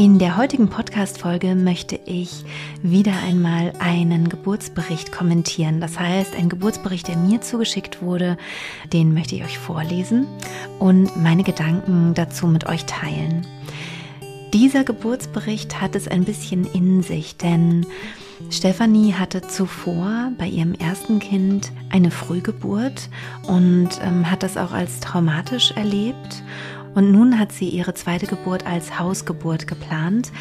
In 0.00 0.18
der 0.18 0.38
heutigen 0.38 0.70
Podcast-Folge 0.70 1.54
möchte 1.54 2.00
ich 2.06 2.42
wieder 2.82 3.12
einmal 3.22 3.74
einen 3.80 4.30
Geburtsbericht 4.30 5.12
kommentieren. 5.12 5.82
Das 5.82 6.00
heißt, 6.00 6.34
ein 6.36 6.48
Geburtsbericht, 6.48 7.06
der 7.06 7.18
mir 7.18 7.42
zugeschickt 7.42 8.00
wurde, 8.00 8.38
den 8.94 9.12
möchte 9.12 9.34
ich 9.34 9.44
euch 9.44 9.58
vorlesen 9.58 10.26
und 10.78 11.22
meine 11.22 11.42
Gedanken 11.42 12.14
dazu 12.14 12.46
mit 12.46 12.64
euch 12.64 12.86
teilen. 12.86 13.46
Dieser 14.54 14.84
Geburtsbericht 14.84 15.82
hat 15.82 15.94
es 15.94 16.08
ein 16.08 16.24
bisschen 16.24 16.64
in 16.64 17.02
sich, 17.02 17.36
denn 17.36 17.84
Stefanie 18.48 19.12
hatte 19.12 19.42
zuvor 19.42 20.32
bei 20.38 20.46
ihrem 20.46 20.72
ersten 20.72 21.18
Kind 21.18 21.72
eine 21.90 22.10
Frühgeburt 22.10 23.10
und 23.48 23.90
ähm, 24.02 24.30
hat 24.30 24.42
das 24.44 24.56
auch 24.56 24.72
als 24.72 25.00
traumatisch 25.00 25.72
erlebt 25.72 26.42
und 26.94 27.12
nun 27.12 27.38
hat 27.38 27.52
sie 27.52 27.68
ihre 27.68 27.94
zweite 27.94 28.26
Geburt 28.26 28.66
als 28.66 28.98
Hausgeburt 28.98 29.66
geplant. 29.66 30.32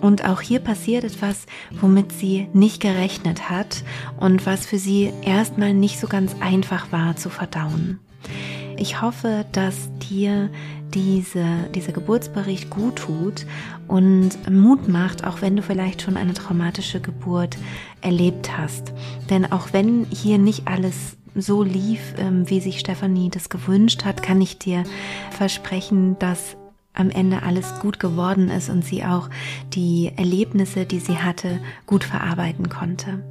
Und 0.00 0.24
auch 0.28 0.40
hier 0.40 0.60
passiert 0.60 1.04
etwas, 1.04 1.46
womit 1.80 2.12
sie 2.12 2.48
nicht 2.52 2.80
gerechnet 2.80 3.50
hat 3.50 3.82
und 4.20 4.46
was 4.46 4.64
für 4.64 4.78
sie 4.78 5.12
erstmal 5.22 5.74
nicht 5.74 5.98
so 5.98 6.06
ganz 6.06 6.36
einfach 6.40 6.92
war 6.92 7.16
zu 7.16 7.30
verdauen. 7.30 7.98
Ich 8.76 9.02
hoffe, 9.02 9.44
dass 9.50 9.90
dir 10.08 10.50
diese, 10.94 11.44
dieser 11.74 11.92
Geburtsbericht 11.92 12.70
gut 12.70 12.96
tut 12.96 13.44
und 13.88 14.30
Mut 14.50 14.88
macht, 14.88 15.24
auch 15.24 15.42
wenn 15.42 15.56
du 15.56 15.62
vielleicht 15.62 16.02
schon 16.02 16.16
eine 16.16 16.32
traumatische 16.32 17.00
Geburt 17.00 17.56
erlebt 18.00 18.56
hast. 18.56 18.92
Denn 19.30 19.50
auch 19.50 19.72
wenn 19.72 20.06
hier 20.10 20.38
nicht 20.38 20.68
alles 20.68 21.17
so 21.34 21.62
lief, 21.62 22.14
ähm, 22.18 22.48
wie 22.48 22.60
sich 22.60 22.80
Stefanie 22.80 23.30
das 23.30 23.48
gewünscht 23.48 24.04
hat, 24.04 24.22
kann 24.22 24.40
ich 24.40 24.58
dir 24.58 24.84
versprechen, 25.30 26.18
dass 26.18 26.56
am 26.94 27.10
Ende 27.10 27.42
alles 27.42 27.78
gut 27.80 28.00
geworden 28.00 28.50
ist 28.50 28.68
und 28.68 28.84
sie 28.84 29.04
auch 29.04 29.30
die 29.72 30.12
Erlebnisse, 30.16 30.84
die 30.84 30.98
sie 30.98 31.18
hatte, 31.18 31.60
gut 31.86 32.04
verarbeiten 32.04 32.68
konnte. 32.68 33.22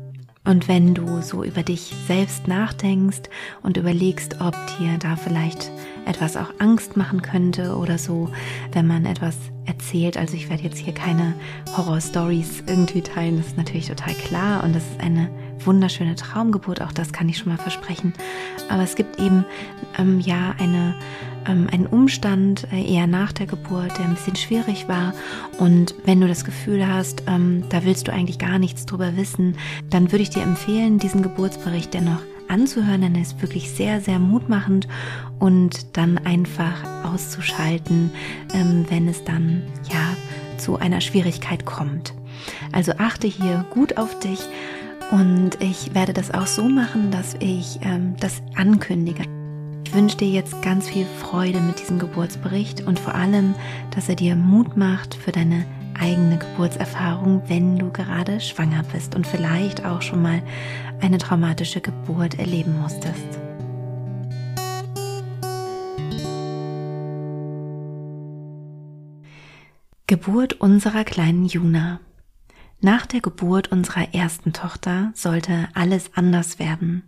Und 0.47 0.69
wenn 0.69 0.93
du 0.93 1.21
so 1.21 1.43
über 1.43 1.61
dich 1.61 1.93
selbst 2.07 2.47
nachdenkst 2.47 3.23
und 3.63 3.75
überlegst, 3.75 4.39
ob 4.39 4.55
dir 4.79 4.97
da 4.97 5.17
vielleicht 5.17 5.69
etwas 6.05 6.37
auch 6.37 6.53
Angst 6.59 6.95
machen 6.95 7.21
könnte 7.21 7.75
oder 7.75 7.97
so, 7.97 8.29
wenn 8.71 8.87
man 8.87 9.05
etwas 9.05 9.35
erzählt, 9.65 10.15
also 10.15 10.35
ich 10.35 10.49
werde 10.49 10.63
jetzt 10.63 10.77
hier 10.77 10.93
keine 10.93 11.33
Horror-Stories 11.75 12.63
irgendwie 12.65 13.01
teilen, 13.01 13.35
das 13.35 13.47
ist 13.47 13.57
natürlich 13.57 13.89
total 13.89 14.13
klar 14.13 14.63
und 14.63 14.73
das 14.73 14.83
ist 14.83 15.01
eine 15.01 15.29
wunderschöne 15.65 16.15
Traumgeburt, 16.15 16.81
auch 16.81 16.91
das 16.91 17.13
kann 17.13 17.29
ich 17.29 17.37
schon 17.37 17.51
mal 17.51 17.57
versprechen. 17.57 18.13
Aber 18.69 18.83
es 18.83 18.95
gibt 18.95 19.19
eben 19.19 19.45
ähm, 19.97 20.19
ja 20.19 20.55
eine, 20.57 20.95
ähm, 21.47 21.67
einen 21.71 21.87
Umstand 21.87 22.67
äh, 22.71 22.83
eher 22.83 23.07
nach 23.07 23.31
der 23.31 23.47
Geburt, 23.47 23.97
der 23.97 24.05
ein 24.05 24.15
bisschen 24.15 24.35
schwierig 24.35 24.87
war. 24.87 25.13
Und 25.57 25.95
wenn 26.05 26.21
du 26.21 26.27
das 26.27 26.45
Gefühl 26.45 26.87
hast, 26.87 27.23
ähm, 27.27 27.63
da 27.69 27.83
willst 27.83 28.07
du 28.07 28.13
eigentlich 28.13 28.39
gar 28.39 28.59
nichts 28.59 28.85
drüber 28.85 29.17
wissen, 29.17 29.57
dann 29.89 30.11
würde 30.11 30.23
ich 30.23 30.29
dir 30.29 30.43
empfehlen, 30.43 30.99
diesen 30.99 31.21
Geburtsbericht 31.21 31.93
dennoch 31.93 32.21
anzuhören, 32.47 33.01
denn 33.01 33.15
er 33.15 33.21
ist 33.21 33.41
wirklich 33.41 33.71
sehr, 33.71 34.01
sehr 34.01 34.19
mutmachend 34.19 34.87
und 35.39 35.97
dann 35.97 36.17
einfach 36.17 36.83
auszuschalten, 37.03 38.11
ähm, 38.53 38.85
wenn 38.89 39.07
es 39.07 39.23
dann 39.23 39.63
ja 39.91 40.15
zu 40.57 40.77
einer 40.77 41.01
Schwierigkeit 41.01 41.65
kommt. 41.65 42.13
Also 42.71 42.93
achte 42.97 43.27
hier 43.27 43.65
gut 43.69 43.97
auf 43.97 44.19
dich 44.19 44.39
und 45.11 45.51
ich 45.59 45.93
werde 45.93 46.13
das 46.13 46.31
auch 46.33 46.47
so 46.47 46.63
machen, 46.67 47.11
dass 47.11 47.35
ich 47.39 47.79
ähm, 47.81 48.15
das 48.19 48.41
ankündige. 48.55 49.23
Ich 49.85 49.93
wünsche 49.93 50.17
dir 50.17 50.27
jetzt 50.27 50.61
ganz 50.61 50.89
viel 50.89 51.05
Freude 51.05 51.61
mit 51.61 51.79
diesem 51.79 51.97
Geburtsbericht 51.97 52.85
und 52.85 52.99
vor 52.99 53.15
allem, 53.15 53.55
dass 53.95 54.09
er 54.09 54.15
dir 54.15 54.35
Mut 54.35 54.75
macht 54.75 55.15
für 55.15 55.31
deine 55.31 55.65
eigene 55.97 56.37
Geburtserfahrung, 56.37 57.41
wenn 57.47 57.77
du 57.77 57.91
gerade 57.91 58.39
schwanger 58.39 58.83
bist 58.91 59.15
und 59.15 59.25
vielleicht 59.25 59.85
auch 59.85 60.01
schon 60.01 60.21
mal 60.21 60.41
eine 60.99 61.17
traumatische 61.17 61.81
Geburt 61.81 62.37
erleben 62.37 62.79
musstest. 62.79 63.39
Geburt 70.05 70.53
unserer 70.53 71.03
kleinen 71.03 71.45
Juna. 71.45 71.99
Nach 72.79 73.05
der 73.05 73.21
Geburt 73.21 73.71
unserer 73.71 74.13
ersten 74.13 74.53
Tochter 74.53 75.11
sollte 75.15 75.67
alles 75.73 76.11
anders 76.13 76.59
werden. 76.59 77.03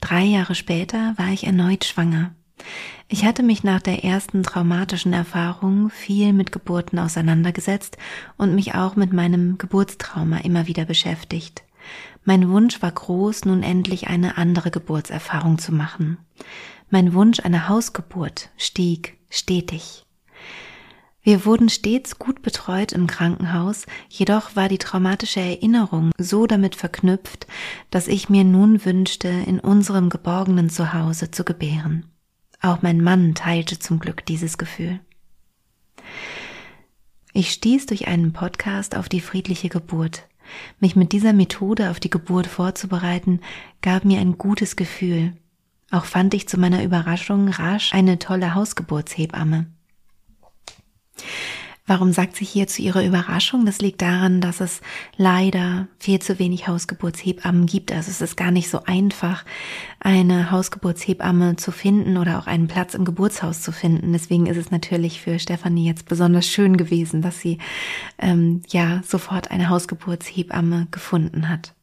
Drei 0.00 0.22
Jahre 0.22 0.54
später 0.54 1.14
war 1.16 1.28
ich 1.28 1.44
erneut 1.44 1.84
schwanger. 1.84 2.34
Ich 3.08 3.24
hatte 3.24 3.42
mich 3.42 3.64
nach 3.64 3.80
der 3.80 4.04
ersten 4.04 4.44
traumatischen 4.44 5.12
Erfahrung 5.12 5.90
viel 5.90 6.32
mit 6.32 6.52
Geburten 6.52 6.98
auseinandergesetzt 6.98 7.98
und 8.36 8.54
mich 8.54 8.74
auch 8.74 8.94
mit 8.94 9.12
meinem 9.12 9.58
Geburtstrauma 9.58 10.38
immer 10.38 10.68
wieder 10.68 10.84
beschäftigt. 10.84 11.64
Mein 12.24 12.48
Wunsch 12.48 12.80
war 12.80 12.92
groß, 12.92 13.44
nun 13.44 13.64
endlich 13.64 14.06
eine 14.06 14.38
andere 14.38 14.70
Geburtserfahrung 14.70 15.58
zu 15.58 15.72
machen. 15.72 16.18
Mein 16.90 17.12
Wunsch 17.14 17.40
einer 17.40 17.68
Hausgeburt 17.68 18.50
stieg 18.56 19.18
stetig. 19.28 20.04
Wir 21.24 21.44
wurden 21.44 21.68
stets 21.68 22.18
gut 22.18 22.42
betreut 22.42 22.90
im 22.90 23.06
Krankenhaus, 23.06 23.86
jedoch 24.08 24.56
war 24.56 24.68
die 24.68 24.78
traumatische 24.78 25.38
Erinnerung 25.38 26.10
so 26.18 26.48
damit 26.48 26.74
verknüpft, 26.74 27.46
dass 27.90 28.08
ich 28.08 28.28
mir 28.28 28.42
nun 28.42 28.84
wünschte, 28.84 29.28
in 29.28 29.60
unserem 29.60 30.08
geborgenen 30.08 30.68
Zuhause 30.68 31.30
zu 31.30 31.44
gebären. 31.44 32.06
Auch 32.60 32.82
mein 32.82 33.00
Mann 33.00 33.36
teilte 33.36 33.78
zum 33.78 34.00
Glück 34.00 34.26
dieses 34.26 34.58
Gefühl. 34.58 34.98
Ich 37.32 37.52
stieß 37.52 37.86
durch 37.86 38.08
einen 38.08 38.32
Podcast 38.32 38.96
auf 38.96 39.08
die 39.08 39.20
friedliche 39.20 39.68
Geburt. 39.68 40.28
Mich 40.80 40.96
mit 40.96 41.12
dieser 41.12 41.32
Methode 41.32 41.90
auf 41.90 42.00
die 42.00 42.10
Geburt 42.10 42.48
vorzubereiten, 42.48 43.40
gab 43.80 44.04
mir 44.04 44.18
ein 44.18 44.38
gutes 44.38 44.74
Gefühl. 44.74 45.34
Auch 45.92 46.04
fand 46.04 46.34
ich 46.34 46.48
zu 46.48 46.58
meiner 46.58 46.82
Überraschung 46.82 47.48
rasch 47.48 47.94
eine 47.94 48.18
tolle 48.18 48.54
Hausgeburtshebamme. 48.54 49.66
Warum 51.84 52.12
sagt 52.12 52.36
sie 52.36 52.44
hier 52.44 52.68
zu 52.68 52.80
ihrer 52.80 53.04
Überraschung? 53.04 53.66
Das 53.66 53.80
liegt 53.80 54.02
daran, 54.02 54.40
dass 54.40 54.60
es 54.60 54.80
leider 55.16 55.88
viel 55.98 56.20
zu 56.20 56.38
wenig 56.38 56.68
Hausgeburtshebammen 56.68 57.66
gibt. 57.66 57.90
Also 57.90 58.08
es 58.08 58.20
ist 58.20 58.36
gar 58.36 58.52
nicht 58.52 58.70
so 58.70 58.84
einfach, 58.84 59.44
eine 59.98 60.52
Hausgeburtshebamme 60.52 61.56
zu 61.56 61.72
finden 61.72 62.18
oder 62.18 62.38
auch 62.38 62.46
einen 62.46 62.68
Platz 62.68 62.94
im 62.94 63.04
Geburtshaus 63.04 63.62
zu 63.62 63.72
finden. 63.72 64.12
Deswegen 64.12 64.46
ist 64.46 64.58
es 64.58 64.70
natürlich 64.70 65.20
für 65.20 65.40
Stefanie 65.40 65.86
jetzt 65.86 66.06
besonders 66.06 66.46
schön 66.46 66.76
gewesen, 66.76 67.20
dass 67.20 67.40
sie 67.40 67.58
ähm, 68.18 68.62
ja 68.68 69.02
sofort 69.04 69.50
eine 69.50 69.68
Hausgeburtshebamme 69.68 70.86
gefunden 70.92 71.48
hat. 71.48 71.74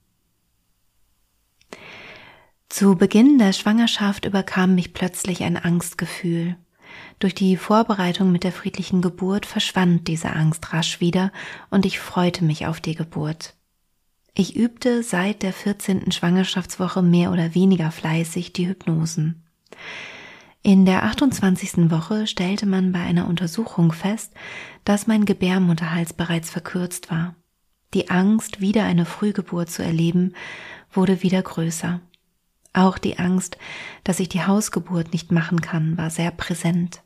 Zu 2.70 2.96
Beginn 2.96 3.38
der 3.38 3.52
Schwangerschaft 3.52 4.26
überkam 4.26 4.76
mich 4.76 4.94
plötzlich 4.94 5.44
ein 5.44 5.58
Angstgefühl. 5.58 6.56
Durch 7.20 7.36
die 7.36 7.58
Vorbereitung 7.58 8.32
mit 8.32 8.44
der 8.44 8.52
friedlichen 8.52 9.02
Geburt 9.02 9.46
verschwand 9.46 10.08
diese 10.08 10.32
Angst 10.32 10.74
rasch 10.74 11.00
wieder 11.00 11.32
und 11.70 11.86
ich 11.86 12.00
freute 12.00 12.44
mich 12.44 12.66
auf 12.66 12.80
die 12.80 12.96
Geburt. 12.96 13.56
Ich 14.34 14.56
übte 14.56 15.04
seit 15.04 15.44
der 15.44 15.52
14. 15.52 16.12
Schwangerschaftswoche 16.12 17.02
mehr 17.02 17.32
oder 17.32 17.56
weniger 17.56 17.92
fleißig 17.92 18.54
die 18.54 18.68
Hypnosen. 18.68 19.44
In 20.62 20.86
der 20.86 21.04
28. 21.04 21.90
Woche 21.90 22.28
stellte 22.28 22.66
man 22.66 22.92
bei 22.92 23.00
einer 23.00 23.28
Untersuchung 23.28 23.92
fest, 23.92 24.34
dass 24.84 25.08
mein 25.08 25.26
Gebärmutterhals 25.26 26.14
bereits 26.14 26.50
verkürzt 26.50 27.10
war. 27.12 27.36
Die 27.94 28.10
Angst, 28.10 28.62
wieder 28.62 28.84
eine 28.84 29.06
Frühgeburt 29.06 29.70
zu 29.70 29.84
erleben, 29.84 30.34
wurde 30.92 31.24
wieder 31.24 31.42
größer. 31.42 32.02
Auch 32.74 32.98
die 32.98 33.18
Angst, 33.18 33.58
dass 34.04 34.20
ich 34.20 34.30
die 34.30 34.46
Hausgeburt 34.46 35.12
nicht 35.12 35.32
machen 35.32 35.62
kann, 35.62 35.98
war 35.98 36.10
sehr 36.10 36.32
präsent. 36.32 37.02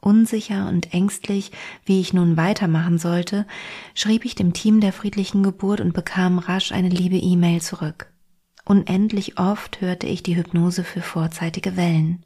Unsicher 0.00 0.68
und 0.68 0.92
ängstlich, 0.92 1.52
wie 1.84 2.00
ich 2.00 2.12
nun 2.12 2.36
weitermachen 2.36 2.98
sollte, 2.98 3.46
schrieb 3.94 4.24
ich 4.24 4.34
dem 4.34 4.52
Team 4.52 4.80
der 4.80 4.92
friedlichen 4.92 5.44
Geburt 5.44 5.80
und 5.80 5.94
bekam 5.94 6.40
rasch 6.40 6.72
eine 6.72 6.88
liebe 6.88 7.16
E-Mail 7.16 7.60
zurück. 7.62 8.12
Unendlich 8.64 9.38
oft 9.38 9.80
hörte 9.80 10.08
ich 10.08 10.24
die 10.24 10.36
Hypnose 10.36 10.82
für 10.82 11.02
vorzeitige 11.02 11.76
Wellen. 11.76 12.24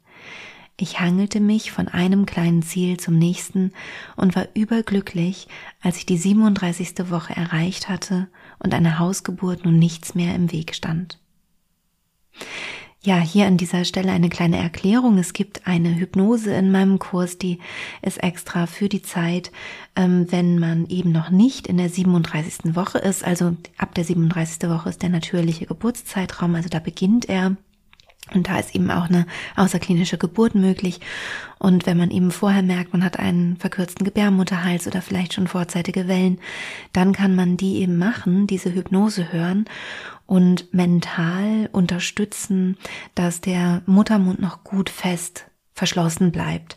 Ich 0.79 0.99
hangelte 0.99 1.39
mich 1.39 1.71
von 1.71 1.87
einem 1.87 2.25
kleinen 2.25 2.63
Ziel 2.63 2.97
zum 2.97 3.17
nächsten 3.17 3.73
und 4.15 4.35
war 4.35 4.47
überglücklich, 4.55 5.47
als 5.81 5.97
ich 5.97 6.05
die 6.05 6.17
37. 6.17 7.09
Woche 7.11 7.35
erreicht 7.35 7.89
hatte 7.89 8.27
und 8.59 8.73
einer 8.73 8.97
Hausgeburt 8.97 9.65
nun 9.65 9.77
nichts 9.77 10.15
mehr 10.15 10.33
im 10.35 10.51
Weg 10.51 10.75
stand. 10.75 11.19
Ja, 13.07 13.19
hier 13.19 13.45
an 13.45 13.55
dieser 13.57 13.85
Stelle 13.85 14.11
eine 14.11 14.27
kleine 14.27 14.57
Erklärung. 14.57 15.17
Es 15.17 15.31
gibt 15.31 15.65
eine 15.65 15.95
Hypnose 15.95 16.53
in 16.53 16.71
meinem 16.71 16.99
Kurs, 16.99 17.37
die 17.37 17.59
ist 18.01 18.21
extra 18.21 18.65
für 18.65 18.89
die 18.89 19.01
Zeit, 19.01 19.51
ähm, 19.95 20.25
wenn 20.29 20.59
man 20.59 20.87
eben 20.87 21.11
noch 21.11 21.29
nicht 21.29 21.67
in 21.67 21.77
der 21.77 21.89
37. 21.89 22.75
Woche 22.75 22.97
ist. 22.97 23.23
Also 23.23 23.55
ab 23.77 23.95
der 23.95 24.03
37. 24.03 24.69
Woche 24.69 24.89
ist 24.89 25.03
der 25.03 25.09
natürliche 25.09 25.67
Geburtszeitraum, 25.67 26.55
also 26.55 26.67
da 26.67 26.79
beginnt 26.79 27.29
er. 27.29 27.55
Und 28.33 28.49
da 28.49 28.59
ist 28.59 28.75
eben 28.75 28.91
auch 28.91 29.05
eine 29.05 29.25
außerklinische 29.55 30.17
Geburt 30.17 30.53
möglich. 30.53 30.99
Und 31.59 31.85
wenn 31.85 31.95
man 31.95 32.11
eben 32.11 32.31
vorher 32.31 32.61
merkt, 32.61 32.91
man 32.91 33.05
hat 33.05 33.19
einen 33.19 33.55
verkürzten 33.55 34.03
Gebärmutterhals 34.03 34.85
oder 34.85 35.01
vielleicht 35.01 35.33
schon 35.33 35.47
vorzeitige 35.47 36.09
Wellen, 36.09 36.39
dann 36.91 37.13
kann 37.13 37.35
man 37.35 37.55
die 37.55 37.77
eben 37.77 37.97
machen, 37.97 38.47
diese 38.47 38.73
Hypnose 38.73 39.31
hören 39.31 39.65
und 40.27 40.73
mental 40.73 41.69
unterstützen, 41.71 42.77
dass 43.15 43.41
der 43.41 43.81
Muttermund 43.87 44.39
noch 44.39 44.63
gut 44.63 44.89
fest 44.89 45.45
verschlossen 45.73 46.31
bleibt. 46.31 46.75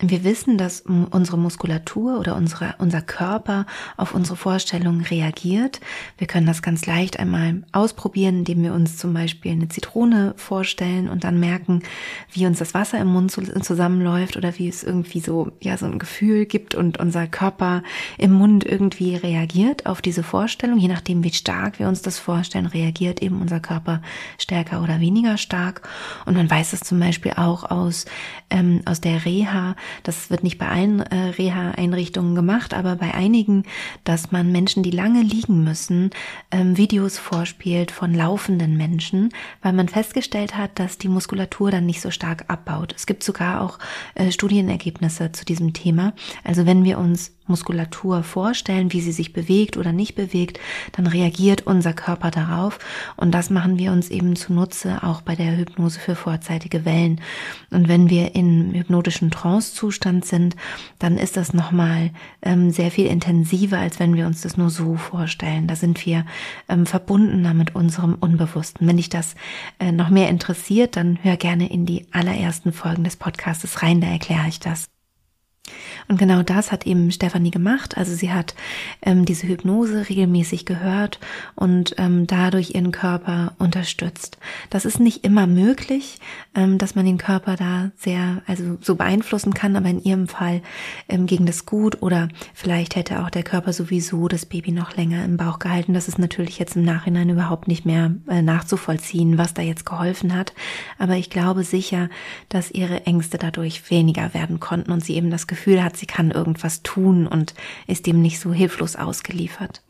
Wir 0.00 0.22
wissen, 0.22 0.58
dass 0.58 0.82
unsere 0.82 1.36
Muskulatur 1.36 2.20
oder 2.20 2.36
unsere, 2.36 2.76
unser 2.78 3.02
Körper 3.02 3.66
auf 3.96 4.14
unsere 4.14 4.36
Vorstellungen 4.36 5.00
reagiert. 5.00 5.80
Wir 6.18 6.28
können 6.28 6.46
das 6.46 6.62
ganz 6.62 6.86
leicht 6.86 7.18
einmal 7.18 7.64
ausprobieren, 7.72 8.38
indem 8.38 8.62
wir 8.62 8.74
uns 8.74 8.96
zum 8.96 9.12
Beispiel 9.12 9.50
eine 9.50 9.66
Zitrone 9.66 10.34
vorstellen 10.36 11.08
und 11.08 11.24
dann 11.24 11.40
merken, 11.40 11.82
wie 12.30 12.46
uns 12.46 12.60
das 12.60 12.74
Wasser 12.74 13.00
im 13.00 13.08
Mund 13.08 13.32
zusammenläuft 13.32 14.36
oder 14.36 14.56
wie 14.56 14.68
es 14.68 14.84
irgendwie 14.84 15.18
so, 15.18 15.50
ja, 15.60 15.76
so 15.76 15.86
ein 15.86 15.98
Gefühl 15.98 16.46
gibt 16.46 16.76
und 16.76 17.00
unser 17.00 17.26
Körper 17.26 17.82
im 18.18 18.30
Mund 18.30 18.62
irgendwie 18.64 19.16
reagiert 19.16 19.86
auf 19.86 20.00
diese 20.00 20.22
Vorstellung. 20.22 20.78
Je 20.78 20.86
nachdem, 20.86 21.24
wie 21.24 21.32
stark 21.32 21.80
wir 21.80 21.88
uns 21.88 22.02
das 22.02 22.20
vorstellen, 22.20 22.66
reagiert 22.66 23.20
eben 23.20 23.40
unser 23.40 23.58
Körper 23.58 24.00
stärker 24.38 24.80
oder 24.80 25.00
weniger 25.00 25.38
stark. 25.38 25.88
Und 26.24 26.36
man 26.36 26.48
weiß 26.48 26.72
es 26.72 26.80
zum 26.82 27.00
Beispiel 27.00 27.32
auch 27.32 27.68
aus, 27.68 28.04
ähm, 28.48 28.82
aus 28.84 29.00
der 29.00 29.24
Reha, 29.24 29.74
das 30.02 30.30
wird 30.30 30.42
nicht 30.42 30.58
bei 30.58 30.68
allen 30.68 31.00
äh, 31.00 31.30
Reha-Einrichtungen 31.30 32.34
gemacht, 32.34 32.74
aber 32.74 32.96
bei 32.96 33.14
einigen, 33.14 33.64
dass 34.04 34.32
man 34.32 34.52
Menschen, 34.52 34.82
die 34.82 34.90
lange 34.90 35.22
liegen 35.22 35.64
müssen, 35.64 36.10
ähm, 36.50 36.76
Videos 36.76 37.18
vorspielt 37.18 37.90
von 37.90 38.14
laufenden 38.14 38.76
Menschen, 38.76 39.30
weil 39.62 39.72
man 39.72 39.88
festgestellt 39.88 40.56
hat, 40.56 40.78
dass 40.78 40.98
die 40.98 41.08
Muskulatur 41.08 41.70
dann 41.70 41.86
nicht 41.86 42.00
so 42.00 42.10
stark 42.10 42.44
abbaut. 42.48 42.94
Es 42.96 43.06
gibt 43.06 43.22
sogar 43.22 43.60
auch 43.62 43.78
äh, 44.14 44.30
Studienergebnisse 44.30 45.32
zu 45.32 45.44
diesem 45.44 45.72
Thema. 45.72 46.12
Also 46.44 46.66
wenn 46.66 46.84
wir 46.84 46.98
uns 46.98 47.32
Muskulatur 47.48 48.22
vorstellen, 48.22 48.92
wie 48.92 49.00
sie 49.00 49.12
sich 49.12 49.32
bewegt 49.32 49.76
oder 49.76 49.92
nicht 49.92 50.14
bewegt, 50.14 50.60
dann 50.92 51.06
reagiert 51.06 51.66
unser 51.66 51.92
Körper 51.92 52.30
darauf 52.30 52.78
und 53.16 53.32
das 53.32 53.50
machen 53.50 53.78
wir 53.78 53.92
uns 53.92 54.10
eben 54.10 54.36
zunutze 54.36 55.02
auch 55.02 55.22
bei 55.22 55.34
der 55.34 55.56
Hypnose 55.56 56.00
für 56.00 56.14
vorzeitige 56.14 56.84
Wellen. 56.84 57.20
Und 57.70 57.88
wenn 57.88 58.10
wir 58.10 58.34
in 58.34 58.74
hypnotischen 58.74 59.30
Trance-Zustand 59.30 60.24
sind, 60.24 60.56
dann 60.98 61.18
ist 61.18 61.36
das 61.36 61.52
nochmal 61.52 62.10
ähm, 62.42 62.70
sehr 62.70 62.90
viel 62.90 63.06
intensiver, 63.06 63.78
als 63.78 64.00
wenn 64.00 64.14
wir 64.14 64.26
uns 64.26 64.42
das 64.42 64.56
nur 64.56 64.70
so 64.70 64.96
vorstellen. 64.96 65.66
Da 65.66 65.76
sind 65.76 66.04
wir 66.06 66.24
ähm, 66.68 66.86
verbundener 66.86 67.54
mit 67.54 67.74
unserem 67.74 68.14
Unbewussten. 68.14 68.86
Wenn 68.86 68.96
dich 68.96 69.08
das 69.08 69.34
äh, 69.78 69.92
noch 69.92 70.10
mehr 70.10 70.28
interessiert, 70.28 70.96
dann 70.96 71.18
hör 71.22 71.36
gerne 71.36 71.70
in 71.70 71.86
die 71.86 72.06
allerersten 72.12 72.72
Folgen 72.72 73.04
des 73.04 73.16
Podcastes 73.16 73.82
rein, 73.82 74.00
da 74.00 74.08
erkläre 74.08 74.48
ich 74.48 74.60
das. 74.60 74.97
Und 76.08 76.18
genau 76.18 76.42
das 76.42 76.72
hat 76.72 76.86
eben 76.86 77.10
Stefanie 77.10 77.50
gemacht. 77.50 77.96
Also 77.98 78.14
sie 78.14 78.32
hat 78.32 78.54
ähm, 79.02 79.24
diese 79.24 79.46
Hypnose 79.46 80.08
regelmäßig 80.08 80.64
gehört 80.64 81.20
und 81.54 81.94
ähm, 81.98 82.26
dadurch 82.26 82.74
ihren 82.74 82.92
Körper 82.92 83.52
unterstützt. 83.58 84.38
Das 84.70 84.84
ist 84.84 85.00
nicht 85.00 85.24
immer 85.24 85.46
möglich, 85.46 86.18
ähm, 86.54 86.78
dass 86.78 86.94
man 86.94 87.04
den 87.04 87.18
Körper 87.18 87.56
da 87.56 87.90
sehr, 87.96 88.42
also 88.46 88.78
so 88.80 88.94
beeinflussen 88.94 89.52
kann, 89.52 89.76
aber 89.76 89.88
in 89.88 90.02
ihrem 90.02 90.28
Fall 90.28 90.62
ähm, 91.08 91.26
ging 91.26 91.44
das 91.44 91.66
gut 91.66 92.00
oder 92.02 92.28
vielleicht 92.54 92.96
hätte 92.96 93.22
auch 93.22 93.30
der 93.30 93.42
Körper 93.42 93.72
sowieso 93.72 94.28
das 94.28 94.46
Baby 94.46 94.72
noch 94.72 94.96
länger 94.96 95.24
im 95.24 95.36
Bauch 95.36 95.58
gehalten. 95.58 95.94
Das 95.94 96.08
ist 96.08 96.18
natürlich 96.18 96.58
jetzt 96.58 96.76
im 96.76 96.84
Nachhinein 96.84 97.28
überhaupt 97.28 97.68
nicht 97.68 97.84
mehr 97.84 98.14
äh, 98.28 98.40
nachzuvollziehen, 98.40 99.36
was 99.36 99.52
da 99.52 99.62
jetzt 99.62 99.84
geholfen 99.84 100.34
hat. 100.34 100.54
Aber 100.98 101.16
ich 101.16 101.28
glaube 101.28 101.64
sicher, 101.64 102.08
dass 102.48 102.70
ihre 102.70 103.04
Ängste 103.04 103.36
dadurch 103.36 103.90
weniger 103.90 104.32
werden 104.32 104.58
konnten 104.58 104.90
und 104.90 105.04
sie 105.04 105.14
eben 105.14 105.30
das 105.30 105.46
Gefühl 105.46 105.57
hat, 105.66 105.96
sie 105.96 106.06
kann 106.06 106.30
irgendwas 106.30 106.82
tun 106.82 107.26
und 107.26 107.54
ist 107.86 108.06
dem 108.06 108.20
nicht 108.20 108.40
so 108.40 108.52
hilflos 108.52 108.96
ausgeliefert. 108.96 109.82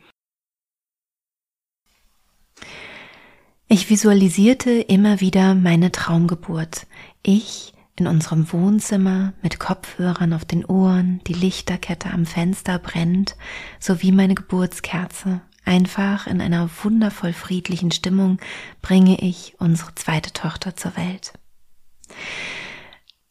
Ich 3.69 3.91
visualisierte 3.91 4.71
immer 4.71 5.21
wieder 5.21 5.55
meine 5.55 5.93
Traumgeburt. 5.93 6.87
Ich 7.23 7.75
in 7.97 8.07
unserem 8.07 8.51
Wohnzimmer 8.53 9.35
mit 9.43 9.59
Kopfhörern 9.59 10.33
auf 10.33 10.45
den 10.45 10.65
Ohren, 10.65 11.21
die 11.27 11.33
Lichterkette 11.35 12.11
am 12.11 12.27
Fenster 12.27 12.79
brennt, 12.79 13.37
sowie 13.79 14.13
meine 14.13 14.35
Geburtskerze. 14.35 15.41
Einfach 15.65 16.27
in 16.27 16.41
einer 16.41 16.71
wundervoll 16.83 17.35
friedlichen 17.35 17.91
Stimmung 17.91 18.39
bringe 18.81 19.21
ich 19.21 19.55
unsere 19.59 19.95
zweite 19.95 20.33
Tochter 20.33 20.77
zur 20.77 20.97
Welt. 20.97 21.35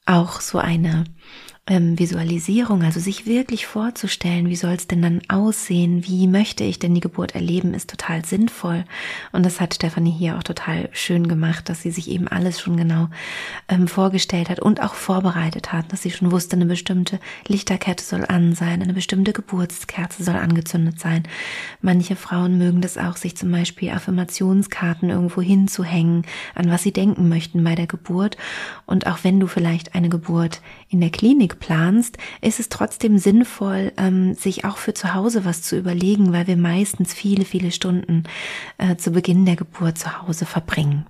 Auch 0.06 0.40
so 0.40 0.60
eine 0.60 1.06
ähm, 1.68 2.00
Visualisierung, 2.00 2.84
also 2.84 3.00
sich 3.00 3.26
wirklich 3.26 3.68
vorzustellen, 3.68 4.48
wie 4.48 4.56
soll 4.56 4.74
es 4.74 4.88
denn 4.88 5.02
dann 5.02 5.22
aussehen, 5.28 6.06
wie 6.06 6.28
möchte 6.28 6.64
ich 6.64 6.80
denn 6.80 6.96
die 6.96 7.02
Geburt 7.02 7.36
erleben, 7.36 7.74
ist 7.74 7.90
total 7.90 8.24
sinnvoll. 8.24 8.86
Und 9.34 9.46
das 9.46 9.60
hat 9.60 9.76
Stefanie 9.76 10.12
hier 10.12 10.38
auch 10.38 10.44
total 10.44 10.90
schön 10.94 11.28
gemacht, 11.28 11.68
dass 11.68 11.82
sie 11.82 11.92
sich 11.92 12.10
eben 12.10 12.30
alles 12.30 12.62
schon 12.62 12.78
genau 12.78 13.10
ähm, 13.68 13.88
vorgestellt 13.90 14.50
hat 14.50 14.62
und 14.62 14.82
auch 14.82 14.94
vorbereitet 14.94 15.74
hat, 15.74 15.92
dass 15.92 16.02
sie 16.02 16.12
schon 16.12 16.32
wusste, 16.32 16.56
eine 16.56 16.66
bestimmte 16.66 17.20
Lichterkette 17.48 18.04
soll 18.04 18.26
an 18.26 18.56
sein, 18.56 18.82
eine 18.82 18.94
bestimmte 18.94 19.34
Geburtskerze 19.34 20.24
soll 20.24 20.36
angezündet 20.36 21.00
sein. 21.00 21.24
Manche 21.82 22.16
Frauen 22.16 22.58
mögen 22.58 22.80
das 22.80 22.98
auch, 22.98 23.18
sich 23.18 23.36
zum 23.36 23.52
Beispiel 23.52 23.90
Affirmationskarten 23.90 25.10
irgendwo 25.10 25.42
hinzuhängen, 25.42 26.24
an 26.56 26.72
was 26.72 26.84
sie 26.84 26.94
denken 26.94 27.28
möchten 27.28 27.62
bei 27.64 27.76
der 27.76 27.88
Geburt. 27.88 28.38
Und 28.86 29.06
auch 29.06 29.20
wenn 29.24 29.42
du 29.42 29.48
vielleicht 29.48 29.96
eine 29.96 30.08
Geburt 30.08 30.62
in 30.90 31.02
der 31.02 31.10
Klinik 31.10 31.60
planst, 31.60 32.18
ist 32.42 32.60
es 32.60 32.70
trotzdem 32.70 33.18
sinnvoll, 33.18 33.92
ähm, 33.98 34.34
sich 34.34 34.66
auch 34.66 34.78
für 34.78 34.94
zu 34.94 35.14
Hause 35.14 35.46
was 35.46 35.62
zu 35.62 35.78
überlegen, 35.78 36.32
weil 36.32 36.48
wir 36.48 36.58
meistens 36.58 37.14
viele, 37.14 37.46
viele 37.46 37.72
Stunden 37.72 38.24
äh, 38.78 38.96
zu 38.96 39.12
Beginn 39.12 39.46
der 39.46 39.56
Geburt 39.56 39.98
zu 39.98 40.22
Hause 40.22 40.46
verbringen. 40.46 41.06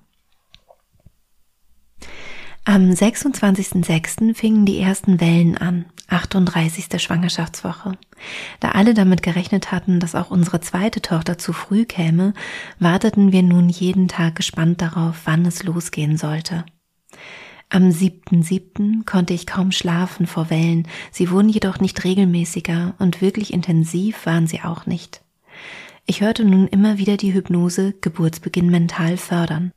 Am 2.69 2.91
26.06. 2.91 4.35
fingen 4.35 4.65
die 4.65 4.79
ersten 4.79 5.21
Wellen 5.21 5.57
an, 5.57 5.85
38. 6.09 7.01
Schwangerschaftswoche. 7.01 7.97
Da 8.59 8.71
alle 8.71 8.93
damit 8.93 9.23
gerechnet 9.23 9.71
hatten, 9.71 10.01
dass 10.01 10.15
auch 10.15 10.31
unsere 10.31 10.59
zweite 10.59 11.01
Tochter 11.01 11.37
zu 11.37 11.53
früh 11.53 11.85
käme, 11.85 12.33
warteten 12.77 13.31
wir 13.31 13.41
nun 13.41 13.69
jeden 13.69 14.09
Tag 14.09 14.35
gespannt 14.35 14.81
darauf, 14.81 15.21
wann 15.23 15.45
es 15.45 15.63
losgehen 15.63 16.17
sollte. 16.17 16.65
Am 17.69 17.91
siebten 17.91 18.43
siebten 18.43 19.03
konnte 19.05 19.33
ich 19.33 19.45
kaum 19.45 19.71
schlafen 19.71 20.25
vor 20.25 20.49
Wellen, 20.49 20.87
sie 21.11 21.29
wurden 21.29 21.49
jedoch 21.49 21.79
nicht 21.79 22.03
regelmäßiger 22.03 22.95
und 22.97 23.21
wirklich 23.21 23.53
intensiv 23.53 24.25
waren 24.25 24.47
sie 24.47 24.61
auch 24.61 24.85
nicht. 24.85 25.21
Ich 26.05 26.21
hörte 26.21 26.45
nun 26.45 26.67
immer 26.67 26.97
wieder 26.97 27.17
die 27.17 27.33
Hypnose 27.33 27.93
Geburtsbeginn 27.99 28.69
mental 28.69 29.17
fördern. 29.17 29.73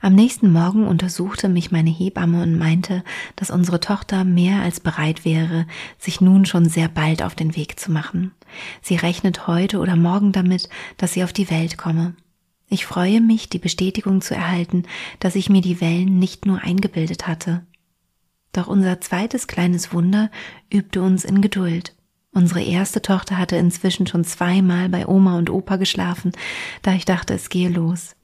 Am 0.00 0.16
nächsten 0.16 0.50
Morgen 0.50 0.88
untersuchte 0.88 1.48
mich 1.48 1.70
meine 1.70 1.90
Hebamme 1.90 2.42
und 2.42 2.58
meinte, 2.58 3.04
dass 3.36 3.50
unsere 3.50 3.78
Tochter 3.78 4.24
mehr 4.24 4.60
als 4.62 4.80
bereit 4.80 5.24
wäre, 5.24 5.68
sich 5.96 6.20
nun 6.20 6.46
schon 6.46 6.68
sehr 6.68 6.88
bald 6.88 7.22
auf 7.22 7.36
den 7.36 7.54
Weg 7.54 7.78
zu 7.78 7.92
machen. 7.92 8.32
Sie 8.82 8.96
rechnet 8.96 9.46
heute 9.46 9.78
oder 9.78 9.94
morgen 9.94 10.32
damit, 10.32 10.68
dass 10.96 11.12
sie 11.12 11.22
auf 11.22 11.32
die 11.32 11.48
Welt 11.50 11.78
komme. 11.78 12.14
Ich 12.70 12.84
freue 12.84 13.22
mich, 13.22 13.48
die 13.48 13.58
Bestätigung 13.58 14.20
zu 14.20 14.34
erhalten, 14.34 14.82
dass 15.20 15.36
ich 15.36 15.48
mir 15.48 15.62
die 15.62 15.80
Wellen 15.80 16.18
nicht 16.18 16.44
nur 16.44 16.60
eingebildet 16.60 17.26
hatte. 17.26 17.66
Doch 18.52 18.66
unser 18.66 19.00
zweites 19.00 19.46
kleines 19.46 19.92
Wunder 19.94 20.30
übte 20.70 21.00
uns 21.00 21.24
in 21.24 21.40
Geduld. 21.40 21.94
Unsere 22.30 22.62
erste 22.62 23.00
Tochter 23.00 23.38
hatte 23.38 23.56
inzwischen 23.56 24.06
schon 24.06 24.22
zweimal 24.22 24.90
bei 24.90 25.06
Oma 25.06 25.38
und 25.38 25.48
Opa 25.48 25.76
geschlafen, 25.76 26.32
da 26.82 26.92
ich 26.92 27.06
dachte, 27.06 27.32
es 27.32 27.48
gehe 27.48 27.70
los. 27.70 28.16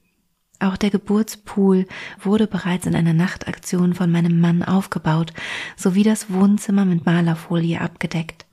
Auch 0.59 0.77
der 0.77 0.91
Geburtspool 0.91 1.87
wurde 2.21 2.45
bereits 2.45 2.85
in 2.85 2.95
einer 2.95 3.13
Nachtaktion 3.13 3.95
von 3.95 4.11
meinem 4.11 4.39
Mann 4.39 4.61
aufgebaut, 4.61 5.33
sowie 5.75 6.03
das 6.03 6.31
Wohnzimmer 6.31 6.85
mit 6.85 7.05
Malerfolie 7.05 7.81
abgedeckt. 7.81 8.45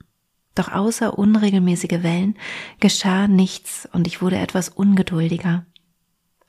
Doch 0.55 0.71
außer 0.71 1.17
unregelmäßige 1.17 2.01
Wellen 2.01 2.35
geschah 2.79 3.27
nichts 3.27 3.87
und 3.93 4.07
ich 4.07 4.21
wurde 4.21 4.37
etwas 4.37 4.69
ungeduldiger 4.69 5.65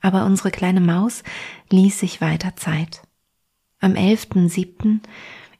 aber 0.05 0.23
unsere 0.25 0.51
kleine 0.51 0.81
Maus 0.81 1.23
ließ 1.71 1.99
sich 1.99 2.21
weiter 2.21 2.55
Zeit. 2.55 3.01
Am 3.79 3.93
11.7. 3.93 4.99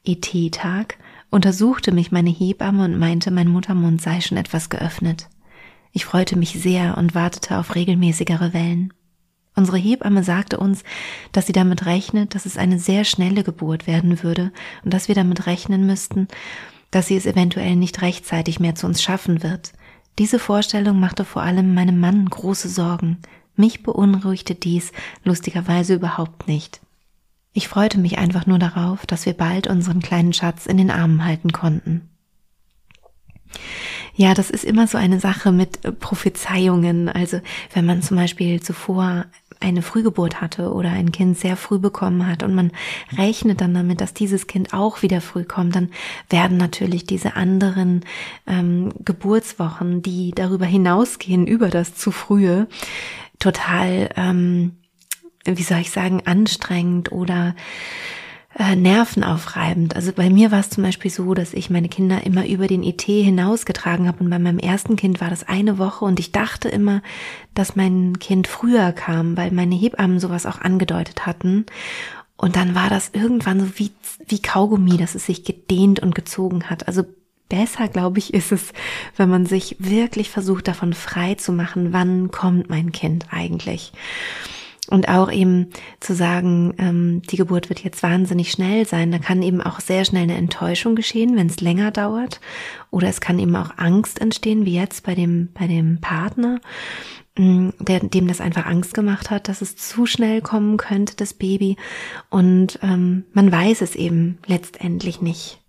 ET-Tag 0.03 0.99
untersuchte 1.31 1.91
mich 1.91 2.11
meine 2.11 2.29
Hebamme 2.29 2.85
und 2.85 2.99
meinte, 2.99 3.31
mein 3.31 3.47
Muttermund 3.47 4.03
sei 4.03 4.21
schon 4.21 4.37
etwas 4.37 4.69
geöffnet. 4.69 5.29
Ich 5.93 6.05
freute 6.05 6.37
mich 6.37 6.51
sehr 6.61 6.95
und 6.95 7.15
wartete 7.15 7.57
auf 7.57 7.73
regelmäßigere 7.73 8.53
Wellen. 8.53 8.93
Unsere 9.55 9.77
Hebamme 9.77 10.23
sagte 10.23 10.59
uns, 10.59 10.83
dass 11.31 11.47
sie 11.47 11.53
damit 11.53 11.87
rechnet, 11.87 12.35
dass 12.35 12.45
es 12.45 12.55
eine 12.55 12.77
sehr 12.77 13.03
schnelle 13.03 13.43
Geburt 13.43 13.87
werden 13.87 14.21
würde 14.21 14.51
und 14.83 14.93
dass 14.93 15.07
wir 15.07 15.15
damit 15.15 15.47
rechnen 15.47 15.87
müssten, 15.87 16.27
dass 16.91 17.07
sie 17.07 17.15
es 17.15 17.25
eventuell 17.25 17.75
nicht 17.77 18.03
rechtzeitig 18.03 18.59
mehr 18.59 18.75
zu 18.75 18.85
uns 18.85 19.01
schaffen 19.01 19.41
wird. 19.41 19.73
Diese 20.19 20.37
Vorstellung 20.37 20.99
machte 20.99 21.25
vor 21.25 21.41
allem 21.41 21.73
meinem 21.73 21.99
Mann 21.99 22.29
große 22.29 22.69
Sorgen. 22.69 23.17
Mich 23.55 23.83
beunruhigte 23.83 24.55
dies 24.55 24.91
lustigerweise 25.23 25.95
überhaupt 25.95 26.47
nicht. 26.47 26.81
Ich 27.53 27.69
freute 27.69 27.97
mich 27.97 28.17
einfach 28.17 28.45
nur 28.45 28.59
darauf, 28.59 29.05
dass 29.05 29.25
wir 29.25 29.33
bald 29.33 29.67
unseren 29.67 30.01
kleinen 30.01 30.33
Schatz 30.33 30.65
in 30.65 30.77
den 30.77 30.91
Armen 30.91 31.23
halten 31.23 31.51
konnten. 31.53 32.09
Ja, 34.17 34.33
das 34.33 34.49
ist 34.49 34.63
immer 34.63 34.87
so 34.87 34.97
eine 34.97 35.19
Sache 35.19 35.51
mit 35.51 35.99
Prophezeiungen. 35.99 37.09
Also 37.09 37.39
wenn 37.73 37.85
man 37.85 38.01
zum 38.01 38.17
Beispiel 38.17 38.61
zuvor 38.61 39.25
eine 39.59 39.81
Frühgeburt 39.81 40.41
hatte 40.41 40.73
oder 40.73 40.91
ein 40.91 41.11
Kind 41.11 41.37
sehr 41.37 41.57
früh 41.57 41.79
bekommen 41.79 42.27
hat 42.27 42.43
und 42.43 42.53
man 42.53 42.71
rechnet 43.17 43.61
dann 43.61 43.73
damit, 43.73 44.01
dass 44.01 44.13
dieses 44.13 44.47
Kind 44.47 44.73
auch 44.73 45.01
wieder 45.01 45.21
früh 45.21 45.43
kommt, 45.43 45.75
dann 45.75 45.89
werden 46.29 46.57
natürlich 46.57 47.05
diese 47.05 47.35
anderen 47.35 48.01
ähm, 48.47 48.91
Geburtswochen, 49.03 50.01
die 50.01 50.31
darüber 50.35 50.65
hinausgehen, 50.65 51.47
über 51.47 51.69
das 51.69 51.95
zu 51.95 52.11
frühe, 52.11 52.67
total, 53.45 54.09
ähm, 54.15 54.73
wie 55.45 55.63
soll 55.63 55.79
ich 55.79 55.91
sagen, 55.91 56.23
anstrengend 56.25 57.11
oder 57.11 57.55
äh, 58.57 58.75
nervenaufreibend. 58.75 59.95
Also 59.95 60.13
bei 60.13 60.29
mir 60.29 60.51
war 60.51 60.61
es 60.61 60.71
zum 60.71 60.83
Beispiel 60.83 61.11
so, 61.11 61.33
dass 61.35 61.53
ich 61.53 61.69
meine 61.69 61.89
Kinder 61.89 62.25
immer 62.25 62.47
über 62.47 62.67
den 62.67 62.83
ET 62.83 63.01
hinausgetragen 63.01 64.07
habe 64.07 64.23
und 64.23 64.29
bei 64.29 64.39
meinem 64.39 64.59
ersten 64.59 64.95
Kind 64.95 65.21
war 65.21 65.29
das 65.29 65.47
eine 65.47 65.77
Woche 65.77 66.05
und 66.05 66.19
ich 66.19 66.31
dachte 66.31 66.69
immer, 66.69 67.03
dass 67.53 67.75
mein 67.75 68.17
Kind 68.17 68.47
früher 68.47 68.91
kam, 68.93 69.37
weil 69.37 69.51
meine 69.51 69.75
Hebammen 69.75 70.19
sowas 70.19 70.45
auch 70.45 70.59
angedeutet 70.59 71.27
hatten. 71.27 71.65
Und 72.37 72.55
dann 72.55 72.73
war 72.75 72.89
das 72.89 73.11
irgendwann 73.13 73.59
so 73.59 73.77
wie, 73.77 73.91
wie 74.27 74.41
Kaugummi, 74.41 74.97
dass 74.97 75.15
es 75.15 75.25
sich 75.25 75.43
gedehnt 75.45 75.99
und 75.99 76.15
gezogen 76.15 76.69
hat. 76.69 76.87
Also 76.87 77.03
besser, 77.49 77.87
glaube 77.87 78.19
ich, 78.19 78.33
ist 78.33 78.51
es, 78.51 78.73
wenn 79.15 79.29
man 79.29 79.45
sich 79.45 79.75
wirklich 79.79 80.29
versucht, 80.29 80.67
davon 80.67 80.93
frei 80.93 81.35
zu 81.35 81.51
machen, 81.51 81.93
wann 81.93 82.31
kommt 82.31 82.69
mein 82.69 82.91
Kind 82.91 83.27
eigentlich. 83.31 83.91
Und 84.87 85.09
auch 85.09 85.31
eben 85.31 85.71
zu 85.99 86.13
sagen, 86.13 86.75
ähm, 86.77 87.21
die 87.23 87.37
Geburt 87.37 87.69
wird 87.69 87.83
jetzt 87.83 88.03
wahnsinnig 88.03 88.51
schnell 88.51 88.85
sein. 88.85 89.11
Da 89.11 89.17
kann 89.17 89.41
eben 89.41 89.61
auch 89.61 89.79
sehr 89.79 90.05
schnell 90.05 90.23
eine 90.23 90.35
Enttäuschung 90.35 90.95
geschehen, 90.95 91.35
wenn 91.35 91.47
es 91.47 91.59
länger 91.59 91.89
dauert. 91.89 92.39
Oder 92.91 93.07
es 93.07 93.19
kann 93.19 93.39
eben 93.39 93.55
auch 93.55 93.77
Angst 93.77 94.21
entstehen, 94.21 94.65
wie 94.65 94.75
jetzt 94.75 95.03
bei 95.03 95.15
dem, 95.15 95.49
bei 95.53 95.65
dem 95.65 96.01
Partner, 96.01 96.59
mm, 97.35 97.69
der, 97.79 98.01
dem 98.01 98.27
das 98.27 98.41
einfach 98.41 98.67
Angst 98.67 98.93
gemacht 98.93 99.31
hat, 99.31 99.47
dass 99.47 99.63
es 99.63 99.75
zu 99.75 100.05
schnell 100.05 100.41
kommen 100.41 100.77
könnte, 100.77 101.15
das 101.15 101.33
Baby. 101.33 101.77
Und 102.29 102.77
ähm, 102.83 103.25
man 103.33 103.51
weiß 103.51 103.81
es 103.81 103.95
eben 103.95 104.37
letztendlich 104.45 105.19
nicht. 105.19 105.59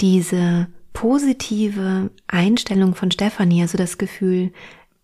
Diese 0.00 0.68
positive 0.92 2.10
Einstellung 2.26 2.94
von 2.94 3.10
Stefanie, 3.10 3.62
also 3.62 3.78
das 3.78 3.98
Gefühl, 3.98 4.52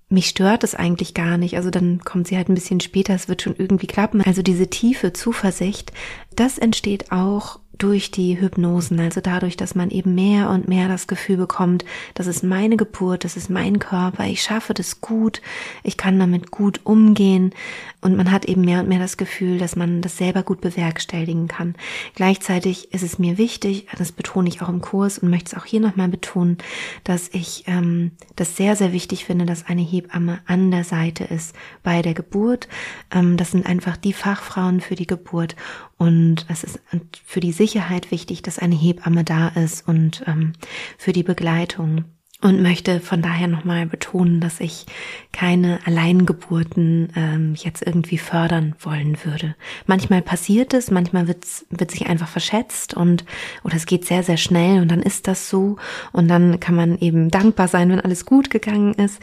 mich 0.09 0.29
stört 0.29 0.62
es 0.62 0.75
eigentlich 0.75 1.15
gar 1.15 1.37
nicht. 1.37 1.57
Also 1.57 1.71
dann 1.71 2.00
kommt 2.00 2.29
sie 2.29 2.37
halt 2.37 2.49
ein 2.49 2.55
bisschen 2.55 2.81
später, 2.81 3.15
es 3.15 3.29
wird 3.29 3.43
schon 3.43 3.57
irgendwie 3.57 3.88
klappen. 3.88 4.23
Also 4.23 4.43
diese 4.43 4.69
tiefe 4.69 5.12
Zuversicht, 5.12 5.93
das 6.37 6.59
entsteht 6.59 7.12
auch 7.12 7.59
durch 7.78 8.11
die 8.11 8.40
Hypnosen, 8.40 8.99
also 9.00 9.21
dadurch, 9.21 9.57
dass 9.57 9.75
man 9.75 9.90
eben 9.90 10.14
mehr 10.14 10.49
und 10.50 10.69
mehr 10.69 10.88
das 10.88 11.07
Gefühl 11.07 11.37
bekommt, 11.37 11.85
das 12.14 12.26
ist 12.26 12.43
meine 12.43 12.76
Geburt, 12.76 13.25
das 13.25 13.37
ist 13.37 13.50
mein 13.50 13.78
Körper, 13.78 14.25
ich 14.25 14.43
schaffe 14.43 14.73
das 14.73 15.00
gut, 15.00 15.43
ich 15.83 15.97
kann 15.97 16.19
damit 16.19 16.50
gut 16.50 16.81
umgehen 16.85 17.52
und 18.00 18.16
man 18.16 18.33
hat 18.33 18.47
eben 18.47 18.62
mehr 18.62 18.81
und 18.81 18.88
mehr 18.88 18.99
das 18.99 19.16
Gefühl, 19.16 19.59
dass 19.59 19.76
man 19.76 20.00
das 20.00 20.16
selber 20.16 20.43
gut 20.43 20.61
bewerkstelligen 20.61 21.49
kann. 21.49 21.75
Gleichzeitig 22.14 22.95
ist 22.95 23.02
es 23.02 23.19
mir 23.19 23.37
wichtig, 23.37 23.88
das 23.99 24.12
betone 24.12 24.49
ich 24.49 24.62
auch 24.62 24.69
im 24.69 24.81
Kurs 24.81 25.19
und 25.19 25.28
möchte 25.28 25.55
es 25.55 25.61
auch 25.61 25.66
hier 25.66 25.81
nochmal 25.81 26.09
betonen, 26.09 26.59
dass 27.05 27.28
ich 27.33 27.64
ähm, 27.66 28.12
das 28.37 28.57
sehr, 28.57 28.76
sehr 28.76 28.93
wichtig 28.93 29.25
finde, 29.25 29.45
dass 29.45 29.66
eine 29.66 29.83
Hebamme 29.83 30.40
an 30.47 30.71
der 30.71 30.85
Seite 30.85 31.25
ist 31.25 31.55
bei 31.83 32.00
der 32.00 32.14
Geburt. 32.14 32.69
Ähm, 33.11 33.37
das 33.37 33.50
sind 33.50 33.66
einfach 33.66 33.97
die 33.97 34.12
Fachfrauen 34.12 34.81
für 34.81 34.95
die 34.95 35.07
Geburt 35.07 35.57
und 35.99 36.45
es 36.49 36.62
ist 36.65 36.81
für 37.25 37.41
die 37.41 37.53
Sicherheit 37.53 38.11
wichtig, 38.11 38.43
dass 38.43 38.59
eine 38.59 38.75
Hebamme 38.75 39.25
da 39.25 39.49
ist 39.49 39.88
und 39.88 40.23
ähm, 40.26 40.53
für 40.99 41.12
die 41.12 41.23
Begleitung 41.23 42.05
und 42.43 42.61
möchte 42.61 43.00
von 43.00 43.23
daher 43.23 43.49
nochmal 43.49 43.87
betonen, 43.87 44.40
dass 44.40 44.61
ich 44.61 44.85
keine 45.33 45.78
Alleingeburten 45.87 47.11
ähm, 47.16 47.55
jetzt 47.57 47.85
irgendwie 47.85 48.19
fördern 48.19 48.75
wollen 48.78 49.16
würde. 49.25 49.57
Manchmal 49.87 50.21
passiert 50.21 50.75
es, 50.75 50.90
manchmal 50.90 51.28
wird's, 51.28 51.64
wird 51.71 51.90
sich 51.90 52.07
einfach 52.07 52.28
verschätzt 52.28 52.93
und 52.93 53.25
oder 53.64 53.76
es 53.76 53.87
geht 53.87 54.05
sehr, 54.05 54.23
sehr 54.23 54.37
schnell 54.37 54.83
und 54.83 54.90
dann 54.90 55.00
ist 55.00 55.28
das 55.28 55.49
so 55.49 55.76
und 56.12 56.28
dann 56.28 56.61
kann 56.61 56.75
man 56.75 56.99
eben 56.99 57.31
dankbar 57.31 57.69
sein, 57.69 57.88
wenn 57.90 58.00
alles 58.00 58.26
gut 58.26 58.50
gegangen 58.50 58.93
ist. 58.95 59.21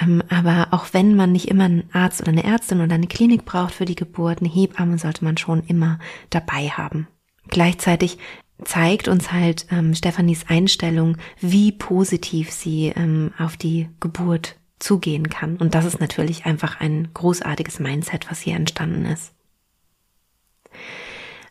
Ähm, 0.00 0.22
aber 0.28 0.68
auch 0.70 0.86
wenn 0.92 1.16
man 1.16 1.32
nicht 1.32 1.48
immer 1.48 1.64
einen 1.64 1.90
Arzt 1.92 2.20
oder 2.20 2.30
eine 2.30 2.44
Ärztin 2.44 2.80
oder 2.80 2.94
eine 2.94 3.08
Klinik 3.08 3.44
braucht 3.44 3.74
für 3.74 3.86
die 3.86 3.96
Geburt, 3.96 4.38
eine 4.38 4.48
Hebamme 4.48 4.98
sollte 4.98 5.24
man 5.24 5.36
schon 5.36 5.64
immer 5.66 5.98
dabei 6.30 6.68
haben. 6.68 7.08
Gleichzeitig 7.48 8.18
zeigt 8.64 9.08
uns 9.08 9.32
halt 9.32 9.66
ähm, 9.70 9.94
Stefanis 9.94 10.44
Einstellung, 10.48 11.16
wie 11.40 11.72
positiv 11.72 12.50
sie 12.50 12.92
ähm, 12.94 13.32
auf 13.38 13.56
die 13.56 13.88
Geburt 14.00 14.56
zugehen 14.78 15.30
kann. 15.30 15.56
Und 15.56 15.74
das 15.74 15.84
ist 15.84 16.00
natürlich 16.00 16.44
einfach 16.44 16.80
ein 16.80 17.08
großartiges 17.14 17.78
Mindset, 17.78 18.30
was 18.30 18.40
hier 18.40 18.56
entstanden 18.56 19.06
ist. 19.06 19.32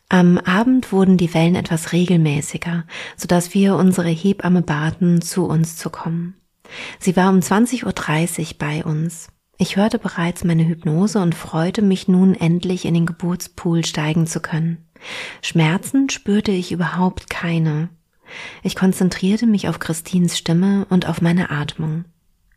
Am 0.10 0.38
Abend 0.40 0.92
wurden 0.92 1.16
die 1.16 1.34
Wellen 1.34 1.56
etwas 1.56 1.94
regelmäßiger, 1.94 2.86
sodass 3.16 3.54
wir 3.54 3.76
unsere 3.78 4.10
Hebamme 4.10 4.62
baten, 4.62 5.22
zu 5.22 5.46
uns 5.46 5.78
zu 5.78 5.90
kommen. 5.90 6.36
Sie 7.00 7.16
war 7.16 7.30
um 7.30 7.40
20.30 7.40 7.86
Uhr 7.86 8.58
bei 8.58 8.84
uns. 8.84 9.30
Ich 9.58 9.78
hörte 9.78 10.00
bereits 10.00 10.44
meine 10.44 10.68
Hypnose 10.68 11.22
und 11.22 11.36
freute 11.36 11.82
mich 11.82 12.10
nun 12.10 12.36
endlich 12.36 12.86
in 12.86 12.94
den 12.94 13.06
Geburtspool 13.06 13.86
steigen 13.86 14.28
zu 14.28 14.42
können. 14.42 14.86
Schmerzen 15.42 16.10
spürte 16.10 16.52
ich 16.52 16.72
überhaupt 16.72 17.30
keine. 17.30 17.90
Ich 18.64 18.76
konzentrierte 18.76 19.46
mich 19.46 19.68
auf 19.68 19.80
Christins 19.80 20.38
Stimme 20.38 20.86
und 20.90 21.08
auf 21.08 21.22
meine 21.22 21.50
Atmung. 21.52 22.06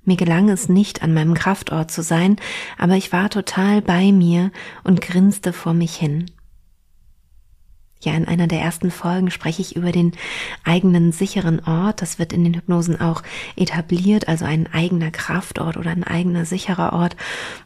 Mir 0.04 0.16
gelang 0.16 0.50
es 0.50 0.68
nicht, 0.68 1.02
an 1.02 1.14
meinem 1.14 1.34
Kraftort 1.34 1.90
zu 1.90 2.02
sein, 2.02 2.36
aber 2.78 2.94
ich 2.94 3.12
war 3.12 3.30
total 3.30 3.80
bei 3.80 4.12
mir 4.12 4.50
und 4.82 5.00
grinste 5.00 5.52
vor 5.52 5.72
mich 5.72 5.96
hin. 5.96 6.26
Ja, 8.04 8.12
in 8.12 8.28
einer 8.28 8.46
der 8.46 8.60
ersten 8.60 8.90
Folgen 8.90 9.30
spreche 9.30 9.62
ich 9.62 9.76
über 9.76 9.90
den 9.90 10.12
eigenen 10.62 11.10
sicheren 11.10 11.64
Ort. 11.64 12.02
Das 12.02 12.18
wird 12.18 12.34
in 12.34 12.44
den 12.44 12.52
Hypnosen 12.52 13.00
auch 13.00 13.22
etabliert, 13.56 14.28
also 14.28 14.44
ein 14.44 14.70
eigener 14.70 15.10
Kraftort 15.10 15.78
oder 15.78 15.90
ein 15.90 16.04
eigener 16.04 16.44
sicherer 16.44 16.92
Ort. 16.92 17.16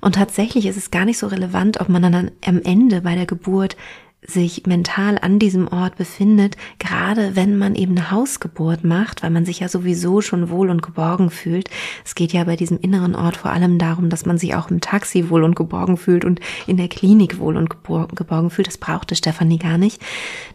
Und 0.01 0.15
tatsächlich 0.15 0.67
ist 0.67 0.77
es 0.77 0.93
gar 0.93 1.05
nicht 1.05 1.19
so 1.19 1.27
relevant, 1.27 1.81
ob 1.81 1.89
man 1.89 2.03
dann 2.03 2.31
am 2.47 2.63
Ende 2.63 3.01
bei 3.01 3.17
der 3.17 3.27
Geburt 3.27 3.77
sich 4.23 4.67
mental 4.67 5.17
an 5.19 5.39
diesem 5.39 5.69
Ort 5.69 5.97
befindet, 5.97 6.57
gerade 6.79 7.37
wenn 7.37 7.57
man 7.57 7.77
eben 7.77 7.97
eine 7.97 8.11
Hausgeburt 8.11 8.83
macht, 8.83 9.23
weil 9.23 9.31
man 9.31 9.45
sich 9.45 9.61
ja 9.61 9.69
sowieso 9.69 10.21
schon 10.21 10.51
wohl 10.51 10.71
und 10.71 10.83
geborgen 10.83 11.31
fühlt. 11.31 11.71
Es 12.05 12.15
geht 12.17 12.33
ja 12.33 12.43
bei 12.45 12.57
diesem 12.57 12.79
inneren 12.81 13.15
Ort 13.15 13.37
vor 13.37 13.53
allem 13.53 13.79
darum, 13.79 14.11
dass 14.11 14.27
man 14.27 14.37
sich 14.37 14.57
auch 14.57 14.71
im 14.71 14.81
Taxi 14.81 15.31
wohl 15.31 15.45
und 15.45 15.55
geborgen 15.55 15.97
fühlt 15.97 16.25
und 16.25 16.41
in 16.67 16.77
der 16.77 16.89
Klinik 16.89 17.39
wohl 17.39 17.57
und 17.57 17.71
geborgen 17.71 18.51
fühlt. 18.51 18.67
Das 18.67 18.79
brauchte 18.79 19.15
Stefanie 19.15 19.59
gar 19.59 19.79
nicht. 19.79 20.03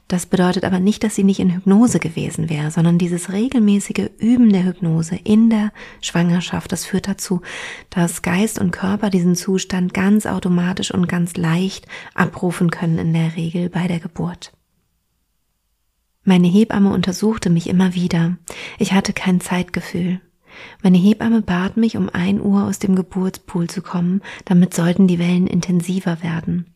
Das 0.10 0.26
bedeutet 0.26 0.66
aber 0.66 0.80
nicht, 0.80 1.04
dass 1.04 1.16
sie 1.16 1.24
nicht 1.24 1.40
in 1.40 1.56
Hypnose 1.56 1.98
gewesen 2.00 2.50
wäre, 2.50 2.70
sondern 2.70 2.98
dieses 2.98 3.32
regelmäßige 3.32 4.10
Üben 4.20 4.52
der 4.52 4.66
Hypnose 4.66 5.18
in 5.24 5.50
der 5.50 5.72
Schwangerschaft, 6.02 6.72
das 6.72 6.86
führt 6.86 7.08
dazu, 7.08 7.42
dass 7.90 8.22
Geist 8.22 8.60
und 8.60 8.72
Körper 8.72 9.10
diesen 9.10 9.36
Zustand 9.36 9.94
ganz 9.94 10.26
automatisch 10.26 10.94
und 10.94 11.08
ganz 11.08 11.38
leicht 11.38 11.88
abrufen 12.14 12.70
können 12.70 13.00
in 13.00 13.14
der 13.14 13.38
Regel 13.54 13.70
bei 13.70 13.88
der 13.88 14.00
Geburt. 14.00 14.52
Meine 16.24 16.48
Hebamme 16.48 16.92
untersuchte 16.92 17.50
mich 17.50 17.68
immer 17.68 17.94
wieder. 17.94 18.38
Ich 18.80 18.94
hatte 18.94 19.14
kein 19.14 19.42
Zeitgefühl. 19.42 20.22
Meine 20.82 20.98
Hebamme 20.98 21.42
bat 21.42 21.78
mich, 21.78 21.98
um 21.98 22.10
ein 22.10 22.42
Uhr 22.42 22.64
aus 22.64 22.80
dem 22.80 22.96
Geburtspool 22.96 23.70
zu 23.70 23.82
kommen, 23.82 24.22
damit 24.46 24.74
sollten 24.74 25.08
die 25.08 25.20
Wellen 25.20 25.48
intensiver 25.48 26.24
werden. 26.24 26.68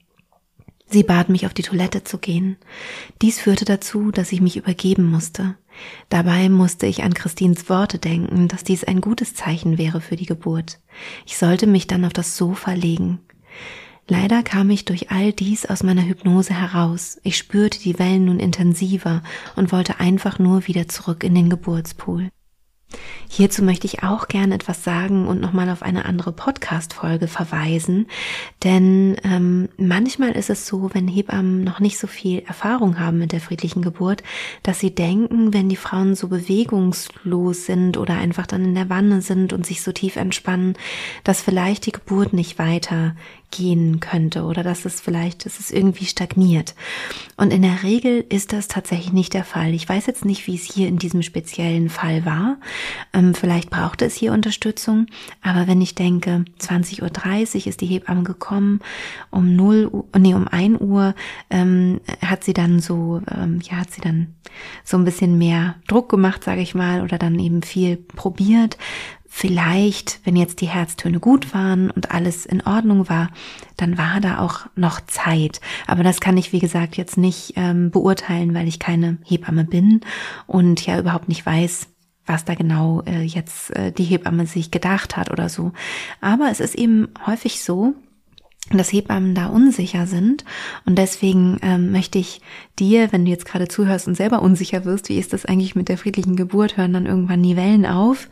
Sie 0.86 1.04
bat 1.04 1.30
mich, 1.30 1.46
auf 1.46 1.54
die 1.54 1.64
Toilette 1.64 2.04
zu 2.04 2.18
gehen. 2.18 2.58
Dies 3.22 3.40
führte 3.40 3.66
dazu, 3.66 4.12
dass 4.12 4.32
ich 4.32 4.42
mich 4.42 4.56
übergeben 4.58 5.10
musste. 5.10 5.56
Dabei 6.10 6.50
musste 6.50 6.86
ich 6.86 7.04
an 7.04 7.14
Christins 7.14 7.70
Worte 7.70 8.00
denken, 8.00 8.48
dass 8.48 8.64
dies 8.64 8.84
ein 8.84 9.02
gutes 9.02 9.34
Zeichen 9.34 9.78
wäre 9.78 10.02
für 10.02 10.16
die 10.16 10.26
Geburt. 10.26 10.80
Ich 11.26 11.38
sollte 11.38 11.68
mich 11.68 11.88
dann 11.88 12.06
auf 12.06 12.14
das 12.14 12.38
Sofa 12.38 12.74
legen. 12.74 13.20
Leider 14.08 14.42
kam 14.42 14.70
ich 14.70 14.86
durch 14.86 15.12
all 15.12 15.34
dies 15.34 15.66
aus 15.66 15.84
meiner 15.84 16.04
Hypnose 16.04 16.54
heraus. 16.54 17.20
Ich 17.24 17.38
spürte 17.38 17.80
die 17.80 18.00
Wellen 18.00 18.26
nun 18.26 18.40
intensiver 18.40 19.22
und 19.58 19.74
wollte 19.74 20.00
einfach 20.00 20.40
nur 20.40 20.68
wieder 20.68 20.88
zurück 20.88 21.26
in 21.26 21.36
den 21.36 21.50
Geburtspool. 21.50 22.30
Hierzu 23.30 23.62
möchte 23.62 23.86
ich 23.86 24.04
auch 24.04 24.30
gerne 24.30 24.56
etwas 24.56 24.86
sagen 24.86 25.28
und 25.28 25.42
nochmal 25.42 25.70
auf 25.70 25.84
eine 25.84 26.06
andere 26.06 26.32
Podcast-Folge 26.32 27.28
verweisen. 27.28 28.08
Denn 28.64 29.18
ähm, 29.26 29.68
manchmal 29.78 30.32
ist 30.32 30.50
es 30.50 30.66
so, 30.66 30.90
wenn 30.94 31.10
Hebammen 31.10 31.66
noch 31.66 31.82
nicht 31.82 32.00
so 32.00 32.08
viel 32.08 32.40
Erfahrung 32.48 33.00
haben 33.00 33.20
mit 33.20 33.34
der 33.34 33.42
friedlichen 33.42 33.82
Geburt, 33.82 34.24
dass 34.64 34.80
sie 34.80 34.96
denken, 34.96 35.54
wenn 35.54 35.68
die 35.68 35.76
Frauen 35.76 36.16
so 36.16 36.30
bewegungslos 36.30 37.66
sind 37.66 37.98
oder 37.98 38.16
einfach 38.16 38.48
dann 38.48 38.64
in 38.64 38.76
der 38.76 38.90
Wanne 38.90 39.22
sind 39.22 39.52
und 39.52 39.66
sich 39.66 39.82
so 39.82 39.92
tief 39.92 40.16
entspannen, 40.16 40.76
dass 41.26 41.42
vielleicht 41.42 41.86
die 41.86 41.92
Geburt 41.92 42.32
nicht 42.32 42.58
weiter 42.58 43.14
gehen 43.52 44.00
könnte 44.00 44.44
oder 44.44 44.62
dass 44.62 44.86
es 44.86 45.00
vielleicht, 45.00 45.46
dass 45.46 45.60
es 45.60 45.72
irgendwie 45.72 46.06
stagniert. 46.06 46.76
Und 47.38 47.52
in 47.54 47.62
der 47.62 47.84
Regel 47.84 48.26
ist 48.30 48.54
das 48.54 48.68
tatsächlich 48.68 49.14
nicht 49.14 49.34
der 49.34 49.44
Fall. 49.44 49.74
Ich 49.74 49.88
weiß 49.88 50.06
jetzt 50.06 50.26
nicht, 50.26 50.48
wie 50.48 50.56
es 50.56 50.64
hier 50.64 50.88
in 50.88 50.98
diesem 50.98 51.22
speziellen 51.22 51.90
Fall 51.90 52.26
war. 52.26 52.58
Ähm, 53.14 53.34
vielleicht 53.34 53.70
brauchte 53.70 54.06
es 54.06 54.16
hier 54.16 54.34
Unterstützung. 54.34 55.08
Aber 55.42 55.68
wenn 55.68 55.82
ich 55.82 55.96
denke, 55.96 56.46
20.30 56.60 57.02
Uhr 57.62 57.68
ist 57.68 57.82
die 57.82 57.88
Hebamme 57.88 58.24
gekommen, 58.24 58.82
um 59.32 59.56
0 59.56 59.90
Uhr, 59.92 60.06
nee, 60.18 60.34
um 60.34 60.48
1 60.48 60.82
Uhr 60.82 61.16
ähm, 61.50 62.02
hat 62.22 62.44
sie 62.44 62.54
dann 62.54 62.80
so, 62.80 63.22
ähm, 63.34 63.60
ja, 63.64 63.78
hat 63.78 63.92
sie 63.92 64.02
dann 64.02 64.36
so 64.84 64.98
ein 64.98 65.06
bisschen 65.06 65.38
mehr 65.38 65.76
Druck 65.88 66.10
gemacht, 66.10 66.44
sage 66.44 66.62
ich 66.62 66.76
mal, 66.76 67.02
oder 67.02 67.18
dann 67.18 67.40
eben 67.40 67.62
viel 67.64 67.98
probiert, 67.98 68.78
vielleicht, 69.38 70.20
wenn 70.24 70.36
jetzt 70.36 70.62
die 70.62 70.68
Herztöne 70.68 71.20
gut 71.20 71.54
waren 71.54 71.92
und 71.92 72.10
alles 72.10 72.48
in 72.48 72.66
Ordnung 72.66 73.08
war, 73.08 73.30
dann 73.76 73.96
war 73.96 74.20
da 74.20 74.40
auch 74.40 74.62
noch 74.76 75.00
Zeit. 75.06 75.62
Aber 75.86 76.02
das 76.02 76.20
kann 76.20 76.38
ich, 76.38 76.54
wie 76.54 76.60
gesagt, 76.60 76.98
jetzt 76.98 77.20
nicht 77.20 77.54
ähm, 77.56 77.92
beurteilen, 77.92 78.56
weil 78.56 78.68
ich 78.68 78.80
keine 78.80 79.20
Hebamme 79.24 79.64
bin 79.64 80.02
und 80.48 80.84
ja 80.84 80.98
überhaupt 80.98 81.28
nicht 81.28 81.46
weiß, 81.46 81.86
was 82.26 82.46
da 82.46 82.56
genau 82.56 83.04
äh, 83.06 83.22
jetzt 83.22 83.76
äh, 83.76 83.92
die 83.92 84.06
Hebamme 84.06 84.48
sich 84.48 84.72
gedacht 84.72 85.16
hat 85.16 85.30
oder 85.30 85.50
so. 85.50 85.72
Aber 86.20 86.50
es 86.50 86.60
ist 86.60 86.74
eben 86.74 87.10
häufig 87.28 87.64
so, 87.64 87.94
dass 88.72 88.92
Hebammen 88.92 89.36
da 89.36 89.48
unsicher 89.48 90.08
sind. 90.08 90.44
Und 90.86 90.98
deswegen 90.98 91.58
ähm, 91.62 91.92
möchte 91.92 92.18
ich 92.20 92.42
dir, 92.80 93.12
wenn 93.12 93.26
du 93.26 93.32
jetzt 93.32 93.46
gerade 93.46 93.68
zuhörst 93.68 94.08
und 94.08 94.16
selber 94.16 94.42
unsicher 94.42 94.84
wirst, 94.84 95.10
wie 95.10 95.20
ist 95.20 95.34
das 95.34 95.46
eigentlich 95.46 95.76
mit 95.76 95.90
der 95.90 95.98
friedlichen 95.98 96.36
Geburt, 96.36 96.78
hören 96.78 96.94
dann 96.94 97.06
irgendwann 97.06 97.44
die 97.44 97.56
Wellen 97.56 97.86
auf, 97.86 98.28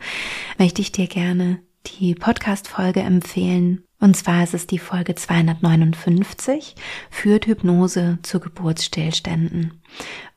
möchte 0.58 0.82
ich 0.82 0.92
dir 0.92 1.06
gerne 1.06 1.60
die 1.86 2.14
Podcast-Folge 2.14 3.00
empfehlen. 3.00 3.85
Und 3.98 4.14
zwar 4.14 4.44
ist 4.44 4.52
es 4.52 4.66
die 4.66 4.78
Folge 4.78 5.14
259, 5.14 6.74
führt 7.10 7.46
Hypnose 7.46 8.18
zu 8.22 8.40
Geburtsstillständen. 8.40 9.80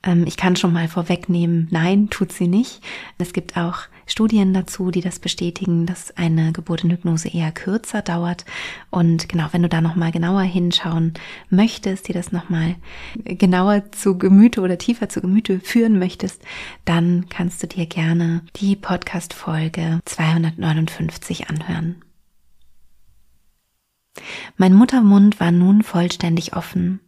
Ähm, 0.02 0.24
ich 0.26 0.38
kann 0.38 0.56
schon 0.56 0.72
mal 0.72 0.88
vorwegnehmen, 0.88 1.68
nein, 1.70 2.10
tut 2.10 2.32
sie 2.32 2.48
nicht. 2.48 2.82
Es 3.18 3.34
gibt 3.34 3.58
auch 3.58 3.80
Studien 4.06 4.54
dazu, 4.54 4.92
die 4.92 5.02
das 5.02 5.20
bestätigen, 5.20 5.86
dass 5.86 6.16
eine 6.16 6.54
Geburt 6.54 6.86
in 6.86 6.92
Hypnose 6.92 7.28
eher 7.28 7.52
kürzer 7.52 8.02
dauert. 8.02 8.46
Und 8.90 9.28
genau, 9.28 9.48
wenn 9.52 9.62
du 9.62 9.70
da 9.70 9.82
nochmal 9.82 10.12
genauer 10.12 10.42
hinschauen 10.42 11.14
möchtest, 11.50 12.08
dir 12.08 12.14
das 12.14 12.32
nochmal 12.32 12.76
genauer 13.26 13.92
zu 13.92 14.18
Gemüte 14.18 14.62
oder 14.62 14.78
tiefer 14.78 15.10
zu 15.10 15.20
Gemüte 15.20 15.60
führen 15.60 16.00
möchtest, 16.00 16.42
dann 16.86 17.26
kannst 17.30 17.62
du 17.62 17.68
dir 17.68 17.86
gerne 17.86 18.42
die 18.56 18.78
Podcast-Folge 18.78 20.00
259 20.06 21.50
anhören. 21.50 22.02
Mein 24.58 24.74
Muttermund 24.74 25.40
war 25.40 25.52
nun 25.52 25.84
vollständig 25.84 26.56
offen. 26.56 27.00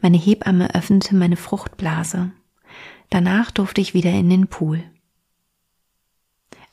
Meine 0.00 0.18
Hebamme 0.18 0.74
öffnete 0.74 1.14
meine 1.14 1.36
Fruchtblase. 1.36 2.32
Danach 3.10 3.50
durfte 3.50 3.80
ich 3.80 3.94
wieder 3.94 4.10
in 4.10 4.28
den 4.28 4.48
Pool. 4.48 4.82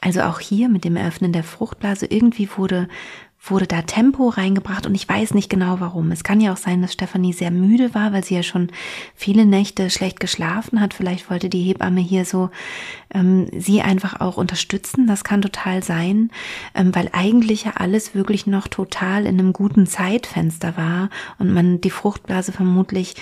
Also 0.01 0.22
auch 0.22 0.39
hier 0.39 0.70
mit 0.70 0.84
dem 0.84 0.96
Eröffnen 0.98 1.34
der 1.34 1.44
Fruchtblase 1.44 2.06
irgendwie 2.06 2.50
wurde 2.58 2.88
wurde 3.52 3.68
da 3.68 3.82
Tempo 3.84 4.30
reingebracht 4.30 4.86
und 4.86 4.96
ich 4.96 5.08
weiß 5.08 5.34
nicht 5.34 5.50
genau 5.50 5.80
warum. 5.80 6.12
Es 6.12 6.24
kann 6.24 6.42
ja 6.42 6.54
auch 6.54 6.58
sein, 6.58 6.82
dass 6.82 6.94
Stefanie 6.94 7.34
sehr 7.34 7.52
müde 7.52 7.94
war, 7.94 8.14
weil 8.14 8.24
sie 8.24 8.36
ja 8.36 8.44
schon 8.44 8.70
viele 9.16 9.46
Nächte 9.46 9.90
schlecht 9.90 10.20
geschlafen 10.20 10.82
hat. 10.82 10.94
Vielleicht 10.94 11.30
wollte 11.30 11.50
die 11.50 11.62
Hebamme 11.64 12.01
hier 12.01 12.25
so 12.25 12.50
ähm, 13.14 13.48
sie 13.58 13.81
einfach 13.81 14.20
auch 14.20 14.38
unterstützen. 14.38 15.08
Das 15.08 15.24
kann 15.24 15.42
total 15.42 15.84
sein, 15.84 16.31
ähm, 16.74 16.94
weil 16.96 17.10
eigentlich 17.14 17.66
ja 17.66 17.74
alles 17.75 18.16
wirklich 18.16 18.48
noch 18.48 18.68
total 18.68 19.25
in 19.25 19.40
einem 19.40 19.53
guten 19.53 19.88
Zeitfenster 19.88 20.75
war 20.77 21.10
und 21.38 21.53
man 21.53 21.81
die 21.81 21.90
Fruchtblase 21.90 22.51
vermutlich 22.51 23.16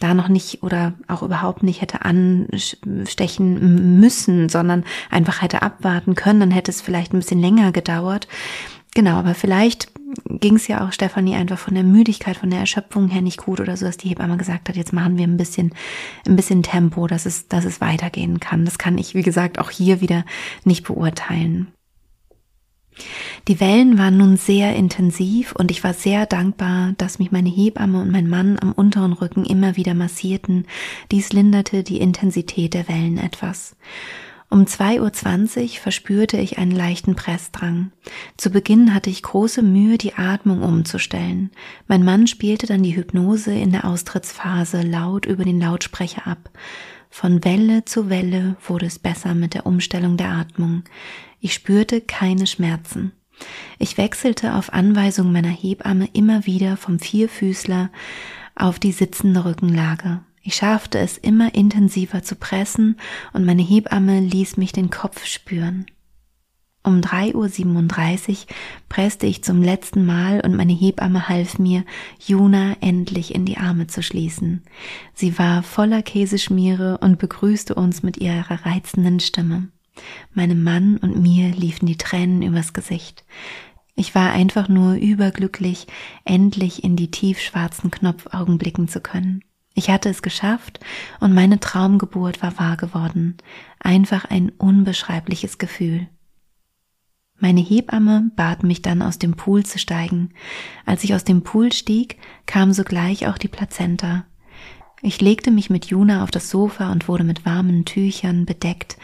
da 0.00 0.14
noch 0.14 0.28
nicht 0.28 0.62
oder 0.62 0.94
auch 1.08 1.22
überhaupt 1.22 1.62
nicht 1.62 1.82
hätte 1.82 2.02
anstechen 2.02 4.00
müssen, 4.00 4.48
sondern 4.48 4.84
einfach 5.10 5.42
hätte 5.42 5.62
abwarten 5.62 6.14
können. 6.14 6.40
Dann 6.40 6.50
hätte 6.50 6.70
es 6.70 6.80
vielleicht 6.80 7.12
ein 7.12 7.18
bisschen 7.18 7.40
länger 7.40 7.72
gedauert. 7.72 8.28
Genau, 8.94 9.16
aber 9.16 9.34
vielleicht 9.34 9.88
ging 10.28 10.54
es 10.54 10.68
ja 10.68 10.86
auch 10.86 10.92
Stefanie 10.92 11.34
einfach 11.34 11.58
von 11.58 11.74
der 11.74 11.82
Müdigkeit, 11.82 12.36
von 12.36 12.50
der 12.50 12.60
Erschöpfung 12.60 13.08
her 13.08 13.22
nicht 13.22 13.38
gut 13.38 13.60
oder 13.60 13.76
so, 13.76 13.84
dass 13.84 13.96
die 13.96 14.08
Hebamme 14.08 14.36
gesagt 14.36 14.68
hat, 14.68 14.76
jetzt 14.76 14.92
machen 14.92 15.18
wir 15.18 15.26
ein 15.26 15.36
bisschen, 15.36 15.72
ein 16.26 16.36
bisschen 16.36 16.62
Tempo, 16.62 17.06
dass 17.08 17.26
es, 17.26 17.48
dass 17.48 17.64
es 17.64 17.80
weitergehen 17.80 18.38
kann. 18.38 18.64
Das 18.64 18.78
kann 18.78 18.96
ich, 18.96 19.14
wie 19.14 19.22
gesagt, 19.22 19.58
auch 19.58 19.70
hier 19.70 20.00
wieder 20.00 20.24
nicht 20.64 20.84
beurteilen. 20.84 21.68
Die 23.48 23.58
Wellen 23.58 23.98
waren 23.98 24.16
nun 24.16 24.36
sehr 24.36 24.76
intensiv 24.76 25.52
und 25.52 25.72
ich 25.72 25.82
war 25.82 25.94
sehr 25.94 26.26
dankbar, 26.26 26.94
dass 26.96 27.18
mich 27.18 27.32
meine 27.32 27.48
Hebamme 27.48 28.00
und 28.00 28.10
mein 28.12 28.28
Mann 28.28 28.56
am 28.60 28.72
unteren 28.72 29.12
Rücken 29.12 29.44
immer 29.44 29.76
wieder 29.76 29.94
massierten. 29.94 30.66
Dies 31.10 31.32
linderte 31.32 31.82
die 31.82 31.98
Intensität 31.98 32.74
der 32.74 32.88
Wellen 32.88 33.18
etwas. 33.18 33.74
Um 34.54 34.66
2.20 34.66 35.62
Uhr 35.62 35.68
verspürte 35.80 36.36
ich 36.36 36.58
einen 36.58 36.70
leichten 36.70 37.16
Pressdrang. 37.16 37.90
Zu 38.36 38.50
Beginn 38.50 38.94
hatte 38.94 39.10
ich 39.10 39.24
große 39.24 39.62
Mühe, 39.62 39.98
die 39.98 40.14
Atmung 40.14 40.62
umzustellen. 40.62 41.50
Mein 41.88 42.04
Mann 42.04 42.28
spielte 42.28 42.68
dann 42.68 42.84
die 42.84 42.94
Hypnose 42.94 43.52
in 43.52 43.72
der 43.72 43.84
Austrittsphase 43.84 44.82
laut 44.82 45.26
über 45.26 45.42
den 45.42 45.58
Lautsprecher 45.58 46.28
ab. 46.28 46.50
Von 47.10 47.44
Welle 47.44 47.84
zu 47.84 48.10
Welle 48.10 48.54
wurde 48.64 48.86
es 48.86 49.00
besser 49.00 49.34
mit 49.34 49.54
der 49.54 49.66
Umstellung 49.66 50.16
der 50.16 50.28
Atmung. 50.28 50.84
Ich 51.40 51.52
spürte 51.52 52.00
keine 52.00 52.46
Schmerzen. 52.46 53.10
Ich 53.80 53.98
wechselte 53.98 54.54
auf 54.54 54.72
Anweisung 54.72 55.32
meiner 55.32 55.48
Hebamme 55.48 56.08
immer 56.12 56.46
wieder 56.46 56.76
vom 56.76 57.00
Vierfüßler 57.00 57.90
auf 58.54 58.78
die 58.78 58.92
sitzende 58.92 59.46
Rückenlage. 59.46 60.20
Ich 60.46 60.56
schaffte 60.56 60.98
es 60.98 61.16
immer 61.16 61.54
intensiver 61.54 62.22
zu 62.22 62.36
pressen 62.36 62.98
und 63.32 63.46
meine 63.46 63.62
Hebamme 63.62 64.20
ließ 64.20 64.58
mich 64.58 64.72
den 64.72 64.90
Kopf 64.90 65.24
spüren. 65.24 65.86
Um 66.82 67.00
3.37 67.00 68.30
Uhr 68.30 68.36
presste 68.90 69.26
ich 69.26 69.42
zum 69.42 69.62
letzten 69.62 70.04
Mal 70.04 70.42
und 70.42 70.54
meine 70.54 70.74
Hebamme 70.74 71.30
half 71.30 71.58
mir, 71.58 71.82
Juna 72.18 72.76
endlich 72.82 73.34
in 73.34 73.46
die 73.46 73.56
Arme 73.56 73.86
zu 73.86 74.02
schließen. 74.02 74.62
Sie 75.14 75.38
war 75.38 75.62
voller 75.62 76.02
Käseschmiere 76.02 76.98
und 76.98 77.18
begrüßte 77.18 77.74
uns 77.74 78.02
mit 78.02 78.18
ihrer 78.18 78.66
reizenden 78.66 79.20
Stimme. 79.20 79.68
Meinem 80.34 80.62
Mann 80.62 80.98
und 80.98 81.22
mir 81.22 81.52
liefen 81.52 81.86
die 81.86 81.96
Tränen 81.96 82.42
übers 82.42 82.74
Gesicht. 82.74 83.24
Ich 83.94 84.14
war 84.14 84.32
einfach 84.32 84.68
nur 84.68 84.96
überglücklich, 84.96 85.86
endlich 86.26 86.84
in 86.84 86.96
die 86.96 87.10
tiefschwarzen 87.10 87.90
Knopfaugen 87.90 88.58
blicken 88.58 88.88
zu 88.88 89.00
können. 89.00 89.42
Ich 89.74 89.90
hatte 89.90 90.08
es 90.08 90.22
geschafft 90.22 90.78
und 91.18 91.34
meine 91.34 91.58
Traumgeburt 91.58 92.42
war 92.42 92.58
wahr 92.58 92.76
geworden. 92.76 93.36
Einfach 93.80 94.24
ein 94.24 94.50
unbeschreibliches 94.50 95.58
Gefühl. 95.58 96.08
Meine 97.38 97.60
Hebamme 97.60 98.30
bat 98.36 98.62
mich 98.62 98.80
dann 98.80 99.02
aus 99.02 99.18
dem 99.18 99.34
Pool 99.34 99.66
zu 99.66 99.78
steigen. 99.80 100.30
Als 100.86 101.02
ich 101.02 101.14
aus 101.14 101.24
dem 101.24 101.42
Pool 101.42 101.72
stieg, 101.72 102.18
kam 102.46 102.72
sogleich 102.72 103.26
auch 103.26 103.36
die 103.36 103.48
Plazenta. 103.48 104.24
Ich 105.02 105.20
legte 105.20 105.50
mich 105.50 105.68
mit 105.68 105.86
Juna 105.86 106.22
auf 106.22 106.30
das 106.30 106.48
Sofa 106.48 106.92
und 106.92 107.08
wurde 107.08 107.24
mit 107.24 107.44
warmen 107.44 107.84
Tüchern 107.84 108.46
bedeckt, 108.46 108.96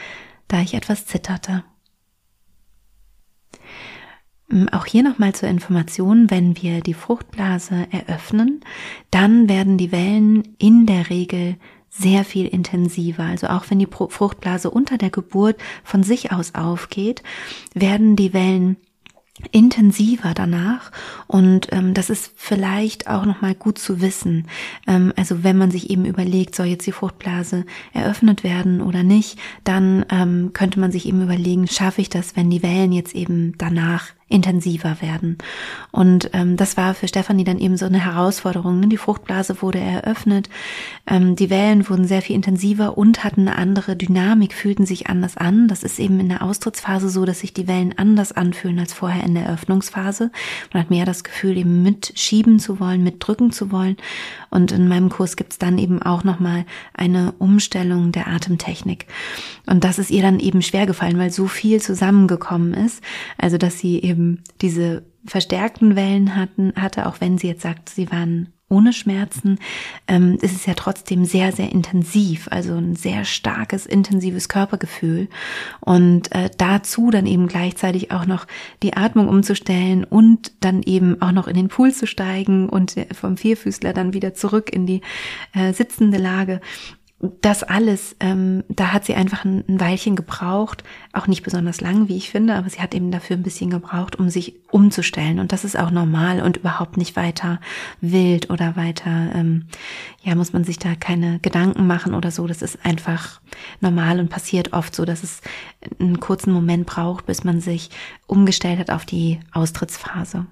da 0.49 0.61
ich 0.61 0.75
etwas 0.75 1.05
zitterte. 1.05 1.65
Ähm, 4.51 4.69
auch 4.71 4.87
hier 4.87 5.03
nochmal 5.03 5.35
zur 5.35 5.49
Information, 5.49 6.31
wenn 6.31 6.61
wir 6.61 6.81
die 6.81 6.95
Fruchtblase 6.95 7.87
eröffnen, 7.91 8.61
dann 9.11 9.49
werden 9.49 9.79
die 9.79 9.93
Wellen 9.93 10.57
in 10.59 10.87
der 10.87 11.11
Regel 11.11 11.57
sehr 11.89 12.25
viel 12.25 12.47
intensiver. 12.47 13.25
Also 13.25 13.49
auch 13.49 13.65
wenn 13.69 13.79
die 13.79 13.89
Fruchtblase 13.89 14.71
unter 14.71 14.97
der 14.97 15.11
Geburt 15.11 15.57
von 15.83 16.03
sich 16.03 16.33
aus 16.33 16.55
aufgeht, 16.55 17.23
werden 17.75 18.17
die 18.17 18.33
Wellen 18.33 18.77
intensiver 19.53 20.35
danach 20.35 20.93
und 21.27 21.69
ähm, 21.73 21.95
das 21.95 22.11
ist 22.11 22.33
vielleicht 22.37 23.09
auch 23.09 23.25
noch 23.25 23.41
mal 23.41 23.55
gut 23.55 23.79
zu 23.79 24.03
wissen. 24.03 24.47
Ähm, 24.87 25.15
also 25.17 25.43
wenn 25.43 25.57
man 25.57 25.71
sich 25.71 25.89
eben 25.89 26.05
überlegt, 26.05 26.55
soll 26.55 26.67
jetzt 26.67 26.87
die 26.87 26.93
Fruchtblase 26.93 27.65
eröffnet 27.95 28.45
werden 28.45 28.83
oder 28.83 29.03
nicht, 29.03 29.39
dann 29.65 30.05
ähm, 30.11 30.51
könnte 30.53 30.79
man 30.79 30.93
sich 30.93 31.07
eben 31.07 31.23
überlegen, 31.23 31.67
schaffe 31.69 32.03
ich 32.03 32.11
das, 32.11 32.37
wenn 32.37 32.51
die 32.51 32.63
Wellen 32.63 32.93
jetzt 32.93 33.15
eben 33.15 33.55
danach 33.57 34.09
intensiver 34.31 35.03
werden. 35.03 35.39
Und 35.91 36.31
ähm, 36.33 36.57
das 36.57 36.77
war 36.77 36.95
für 36.95 37.09
Stefanie 37.09 37.45
dann 37.45 37.59
eben 37.59 37.77
so 37.77 37.87
eine 37.87 38.03
Herausforderung. 38.05 38.81
Ne? 38.81 38.87
Die 38.87 38.97
Fruchtblase 38.97 39.61
wurde 39.61 39.81
eröffnet, 39.81 40.49
ähm, 41.07 41.35
die 41.37 41.51
Wellen 41.51 41.89
wurden 41.89 42.07
sehr 42.07 42.23
viel 42.23 42.37
intensiver 42.37 42.97
und 42.97 43.25
hatten 43.25 43.49
eine 43.49 43.57
andere 43.57 43.97
Dynamik, 43.97 44.55
fühlten 44.55 44.87
sich 44.87 45.09
anders 45.09 45.37
an. 45.37 45.67
Das 45.67 45.83
ist 45.83 45.99
eben 45.99 46.21
in 46.21 46.29
der 46.29 46.43
Austrittsphase 46.43 47.09
so, 47.09 47.25
dass 47.25 47.41
sich 47.41 47.53
die 47.53 47.67
Wellen 47.67 47.93
anders 47.99 48.33
anfühlen 48.33 48.79
als 48.79 48.95
vorher 48.95 49.25
in 49.25 49.35
der 49.35 49.45
Eröffnungsphase. 49.45 50.31
Man 50.73 50.83
hat 50.83 50.91
mehr 50.91 51.05
das 51.05 51.25
Gefühl, 51.25 51.57
eben 51.57 51.83
mitschieben 51.83 52.61
zu 52.61 52.79
wollen, 52.79 53.03
mitdrücken 53.03 53.51
zu 53.51 53.73
wollen. 53.73 53.97
Und 54.51 54.71
in 54.71 54.87
meinem 54.87 55.11
Kurs 55.11 55.37
gibt's 55.37 55.59
dann 55.59 55.79
eben 55.79 56.03
auch 56.03 56.23
nochmal 56.23 56.65
eine 56.95 57.33
Umstellung 57.39 58.13
der 58.13 58.29
Atemtechnik. 58.29 59.07
Und 59.67 59.83
das 59.83 59.99
ist 59.99 60.11
ihr 60.11 60.23
dann 60.23 60.39
eben 60.39 60.63
schwer 60.63 60.87
gefallen, 60.87 61.19
weil 61.19 61.31
so 61.31 61.47
viel 61.47 61.81
zusammengekommen 61.81 62.75
ist. 62.75 63.03
Also, 63.39 63.59
dass 63.59 63.79
sie 63.79 64.01
eben 64.01 64.20
diese 64.61 65.05
verstärkten 65.25 65.97
Wellen 65.97 66.37
hatten, 66.37 66.73
hatte, 66.77 67.07
auch 67.07 67.21
wenn 67.21 67.39
sie 67.39 67.49
jetzt 67.49 67.63
sagt, 67.63 67.89
sie 67.89 68.11
waren 68.11 68.49
ohne 68.71 68.93
Schmerzen, 68.93 69.59
ähm, 70.07 70.39
ist 70.41 70.55
es 70.55 70.65
ja 70.65 70.75
trotzdem 70.75 71.25
sehr, 71.25 71.51
sehr 71.51 71.73
intensiv, 71.73 72.47
also 72.51 72.75
ein 72.75 72.95
sehr 72.95 73.25
starkes, 73.25 73.85
intensives 73.85 74.49
Körpergefühl. 74.49 75.29
Und 75.81 76.33
äh, 76.33 76.51
dazu 76.57 77.11
dann 77.11 77.27
eben 77.27 77.49
gleichzeitig 77.49 78.13
auch 78.13 78.27
noch 78.27 78.47
die 78.85 78.97
Atmung 78.97 79.29
umzustellen 79.29 80.05
und 80.05 80.53
dann 80.61 80.83
eben 80.85 81.21
auch 81.21 81.33
noch 81.33 81.49
in 81.49 81.57
den 81.57 81.69
Pool 81.69 81.93
zu 81.93 82.07
steigen 82.07 82.69
und 82.69 82.95
vom 83.13 83.37
Vierfüßler 83.37 83.93
dann 83.93 84.15
wieder 84.15 84.35
zurück 84.35 84.73
in 84.73 84.87
die 84.87 85.01
äh, 85.53 85.73
sitzende 85.73 86.19
Lage 86.19 86.61
das 87.21 87.63
alles, 87.63 88.17
ähm, 88.19 88.65
da 88.71 88.93
hat 88.93 89.05
sie 89.05 89.15
einfach 89.15 89.45
ein, 89.45 89.63
ein 89.69 89.79
Weilchen 89.79 90.17
gebraucht, 90.17 90.85
auch 91.13 91.27
nicht 91.27 91.43
besonders 91.43 91.83
lang, 91.83 92.09
wie 92.09 92.17
ich 92.17 92.31
finde, 92.31 92.55
aber 92.55 92.71
sie 92.71 92.81
hat 92.81 92.95
eben 92.95 93.11
dafür 93.11 93.37
ein 93.37 93.43
bisschen 93.43 93.69
gebraucht, 93.69 94.17
um 94.17 94.31
sich 94.31 94.55
umzustellen. 94.71 95.39
Und 95.39 95.53
das 95.53 95.65
ist 95.65 95.79
auch 95.79 95.91
normal 95.91 96.41
und 96.41 96.57
überhaupt 96.57 96.97
nicht 96.97 97.17
weiter 97.17 97.61
wild 98.01 98.49
oder 98.49 98.75
weiter, 98.75 99.31
ähm, 99.35 99.67
ja, 100.23 100.35
muss 100.35 100.55
man 100.55 100.65
sich 100.65 100.79
da 100.79 100.95
keine 100.95 101.41
Gedanken 101.41 101.87
machen 101.87 102.15
oder 102.15 102.31
so. 102.31 102.47
Das 102.47 102.63
ist 102.63 102.79
einfach 102.87 103.43
normal 103.81 104.19
und 104.19 104.31
passiert 104.31 104.73
oft 104.73 104.95
so, 104.95 105.05
dass 105.05 105.23
es 105.23 105.43
einen 105.99 106.21
kurzen 106.21 106.53
Moment 106.53 106.87
braucht, 106.87 107.27
bis 107.27 107.45
man 107.45 107.61
sich 107.61 107.91
umgestellt 108.27 108.79
hat 108.79 108.91
auf 108.91 109.05
die 109.05 109.41
Austrittsphase. 109.53 110.47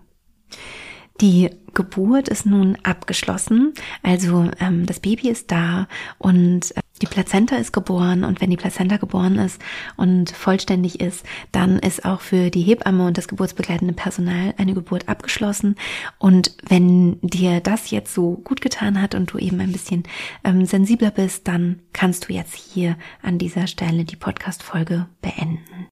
Die 1.20 1.50
Geburt 1.74 2.28
ist 2.28 2.46
nun 2.46 2.76
abgeschlossen, 2.83 3.74
also 4.02 4.50
ähm, 4.61 4.87
das 4.87 5.00
Baby 5.00 5.28
ist 5.28 5.50
da 5.50 5.88
und 6.18 6.76
äh, 6.76 6.81
die 7.02 7.07
Plazenta 7.07 7.57
ist 7.57 7.72
geboren 7.72 8.24
und 8.24 8.40
wenn 8.40 8.50
die 8.50 8.57
Plazenta 8.57 8.96
geboren 8.96 9.38
ist 9.38 9.61
und 9.96 10.31
vollständig 10.31 11.00
ist, 11.00 11.24
dann 11.52 11.78
ist 11.78 12.04
auch 12.04 12.20
für 12.20 12.50
die 12.50 12.62
Hebamme 12.62 13.07
und 13.07 13.18
das 13.18 13.28
geburtsbegleitende 13.28 13.94
Personal 13.94 14.54
eine 14.59 14.74
Geburt 14.74 15.09
abgeschlossen. 15.09 15.76
Und 16.18 16.57
wenn 16.66 17.20
dir 17.20 17.61
das 17.61 17.90
jetzt 17.90 18.14
so 18.14 18.37
gut 18.42 18.61
getan 18.61 19.00
hat 19.00 19.14
und 19.14 19.33
du 19.33 19.38
eben 19.38 19.61
ein 19.61 19.72
bisschen 19.72 20.02
ähm, 20.44 20.66
sensibler 20.66 21.11
bist, 21.11 21.46
dann 21.46 21.81
kannst 21.92 22.28
du 22.28 22.33
jetzt 22.33 22.54
hier 22.54 22.96
an 23.22 23.38
dieser 23.38 23.66
Stelle 23.68 24.04
die 24.04 24.16
Podcast-Folge 24.16 25.07
beenden. 25.22 25.88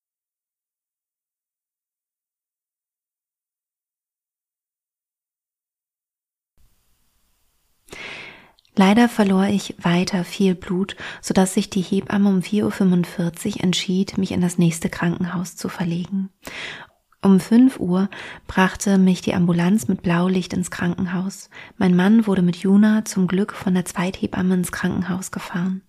Leider 8.79 9.09
verlor 9.09 9.47
ich 9.47 9.75
weiter 9.81 10.23
viel 10.23 10.55
Blut, 10.55 10.97
so 11.23 11.33
dass 11.33 11.55
sich 11.55 11.71
die 11.71 11.81
Hebamme 11.81 12.29
um 12.29 12.41
4.45 12.41 13.57
Uhr 13.57 13.65
entschied, 13.65 14.19
mich 14.19 14.33
in 14.33 14.43
das 14.43 14.59
nächste 14.59 14.91
Krankenhaus 14.91 15.57
zu 15.57 15.71
verlegen. 15.71 16.29
Um 17.23 17.41
5 17.41 17.81
Uhr 17.81 18.11
brachte 18.47 18.99
mich 18.99 19.23
die 19.23 19.35
Ambulanz 19.35 19.89
mit 19.89 20.03
Blaulicht 20.03 20.53
ins 20.53 20.71
Krankenhaus. 20.71 21.49
Mein 21.79 21.97
Mann 21.97 22.27
wurde 22.27 22.43
mit 22.43 22.57
Juna 22.57 23.07
zum 23.07 23.27
Glück 23.27 23.55
von 23.55 23.73
der 23.73 23.87
Zweithebamme 23.87 24.55
ins 24.55 24.73
Krankenhaus 24.73 25.31
gefahren. 25.31 25.81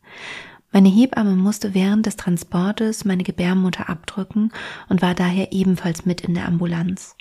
Meine 0.71 0.89
Hebamme 0.89 1.36
musste 1.36 1.73
während 1.73 2.06
des 2.06 2.15
Transportes 2.15 3.04
meine 3.04 3.23
Gebärmutter 3.23 3.89
abdrücken 3.89 4.52
und 4.88 5.02
war 5.02 5.13
daher 5.13 5.52
ebenfalls 5.52 6.06
mit 6.06 6.21
in 6.21 6.34
der 6.34 6.47
Ambulanz. 6.47 7.15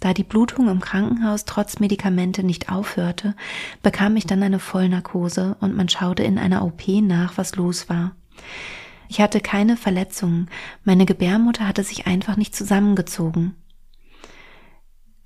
Da 0.00 0.14
die 0.14 0.24
Blutung 0.24 0.68
im 0.68 0.80
Krankenhaus 0.80 1.44
trotz 1.44 1.78
Medikamente 1.78 2.42
nicht 2.42 2.72
aufhörte, 2.72 3.34
bekam 3.82 4.16
ich 4.16 4.26
dann 4.26 4.42
eine 4.42 4.58
Vollnarkose 4.58 5.56
und 5.60 5.76
man 5.76 5.88
schaute 5.88 6.22
in 6.22 6.38
einer 6.38 6.64
OP 6.64 6.88
nach, 7.02 7.36
was 7.36 7.54
los 7.56 7.88
war. 7.90 8.12
Ich 9.08 9.20
hatte 9.20 9.40
keine 9.40 9.76
Verletzungen, 9.76 10.48
meine 10.84 11.04
Gebärmutter 11.04 11.68
hatte 11.68 11.84
sich 11.84 12.06
einfach 12.06 12.36
nicht 12.36 12.54
zusammengezogen. 12.54 13.56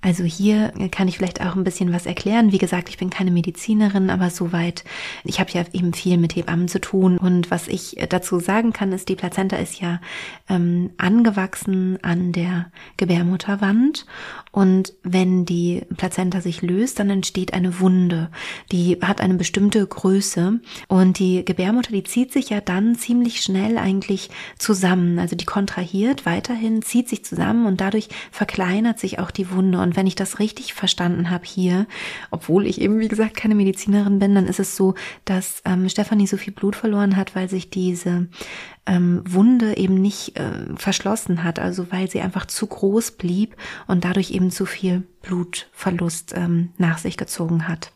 Also 0.05 0.23
hier 0.23 0.71
kann 0.91 1.07
ich 1.07 1.17
vielleicht 1.17 1.41
auch 1.41 1.55
ein 1.55 1.63
bisschen 1.63 1.91
was 1.91 2.05
erklären. 2.05 2.51
Wie 2.51 2.59
gesagt, 2.59 2.89
ich 2.89 2.99
bin 2.99 3.09
keine 3.09 3.31
Medizinerin, 3.31 4.11
aber 4.11 4.29
soweit, 4.29 4.83
ich 5.23 5.39
habe 5.39 5.49
ja 5.51 5.63
eben 5.73 5.93
viel 5.93 6.19
mit 6.19 6.35
Hebammen 6.35 6.67
zu 6.67 6.79
tun. 6.79 7.17
Und 7.17 7.49
was 7.49 7.67
ich 7.67 7.97
dazu 8.07 8.39
sagen 8.39 8.71
kann, 8.71 8.91
ist, 8.91 9.09
die 9.09 9.15
Plazenta 9.15 9.55
ist 9.55 9.81
ja 9.81 9.99
ähm, 10.47 10.91
angewachsen 10.97 11.97
an 12.03 12.33
der 12.33 12.67
Gebärmutterwand. 12.97 14.05
Und 14.51 14.93
wenn 15.01 15.43
die 15.43 15.81
Plazenta 15.97 16.39
sich 16.39 16.61
löst, 16.61 16.99
dann 16.99 17.09
entsteht 17.09 17.55
eine 17.55 17.79
Wunde. 17.79 18.29
Die 18.71 18.99
hat 19.01 19.21
eine 19.21 19.33
bestimmte 19.33 19.85
Größe. 19.87 20.59
Und 20.87 21.17
die 21.17 21.43
Gebärmutter, 21.43 21.91
die 21.91 22.03
zieht 22.03 22.31
sich 22.31 22.51
ja 22.51 22.61
dann 22.61 22.93
ziemlich 22.93 23.41
schnell 23.41 23.79
eigentlich 23.79 24.29
zusammen. 24.59 25.17
Also 25.17 25.35
die 25.35 25.45
kontrahiert 25.45 26.27
weiterhin, 26.27 26.83
zieht 26.83 27.09
sich 27.09 27.25
zusammen 27.25 27.65
und 27.65 27.81
dadurch 27.81 28.07
verkleinert 28.29 28.99
sich 28.99 29.17
auch 29.17 29.31
die 29.31 29.49
Wunde. 29.49 29.79
Und 29.81 29.94
wenn 29.95 30.07
ich 30.07 30.15
das 30.15 30.39
richtig 30.39 30.73
verstanden 30.73 31.29
habe 31.29 31.45
hier, 31.45 31.87
obwohl 32.31 32.65
ich 32.65 32.81
eben, 32.81 32.99
wie 32.99 33.07
gesagt, 33.07 33.35
keine 33.35 33.55
Medizinerin 33.55 34.19
bin, 34.19 34.35
dann 34.35 34.47
ist 34.47 34.59
es 34.59 34.75
so, 34.75 34.95
dass 35.25 35.61
ähm, 35.65 35.87
Stefanie 35.89 36.27
so 36.27 36.37
viel 36.37 36.53
Blut 36.53 36.75
verloren 36.75 37.15
hat, 37.15 37.35
weil 37.35 37.49
sich 37.49 37.69
diese 37.69 38.27
ähm, 38.85 39.23
Wunde 39.27 39.77
eben 39.77 39.95
nicht 39.95 40.37
äh, 40.37 40.75
verschlossen 40.75 41.43
hat, 41.43 41.59
also 41.59 41.91
weil 41.91 42.09
sie 42.09 42.21
einfach 42.21 42.45
zu 42.45 42.67
groß 42.67 43.11
blieb 43.11 43.55
und 43.87 44.05
dadurch 44.05 44.31
eben 44.31 44.51
zu 44.51 44.65
viel 44.65 45.03
Blutverlust 45.21 46.33
ähm, 46.35 46.69
nach 46.77 46.97
sich 46.97 47.17
gezogen 47.17 47.67
hat. 47.67 47.91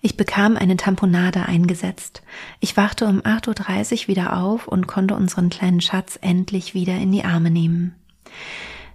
Ich 0.00 0.16
bekam 0.16 0.56
eine 0.56 0.76
Tamponade 0.76 1.44
eingesetzt. 1.46 2.22
Ich 2.60 2.76
wachte 2.76 3.06
um 3.06 3.20
8.30 3.20 4.02
Uhr 4.02 4.08
wieder 4.08 4.36
auf 4.36 4.66
und 4.66 4.86
konnte 4.86 5.14
unseren 5.14 5.50
kleinen 5.50 5.80
Schatz 5.80 6.18
endlich 6.20 6.74
wieder 6.74 6.94
in 6.94 7.12
die 7.12 7.24
Arme 7.24 7.50
nehmen. 7.50 7.94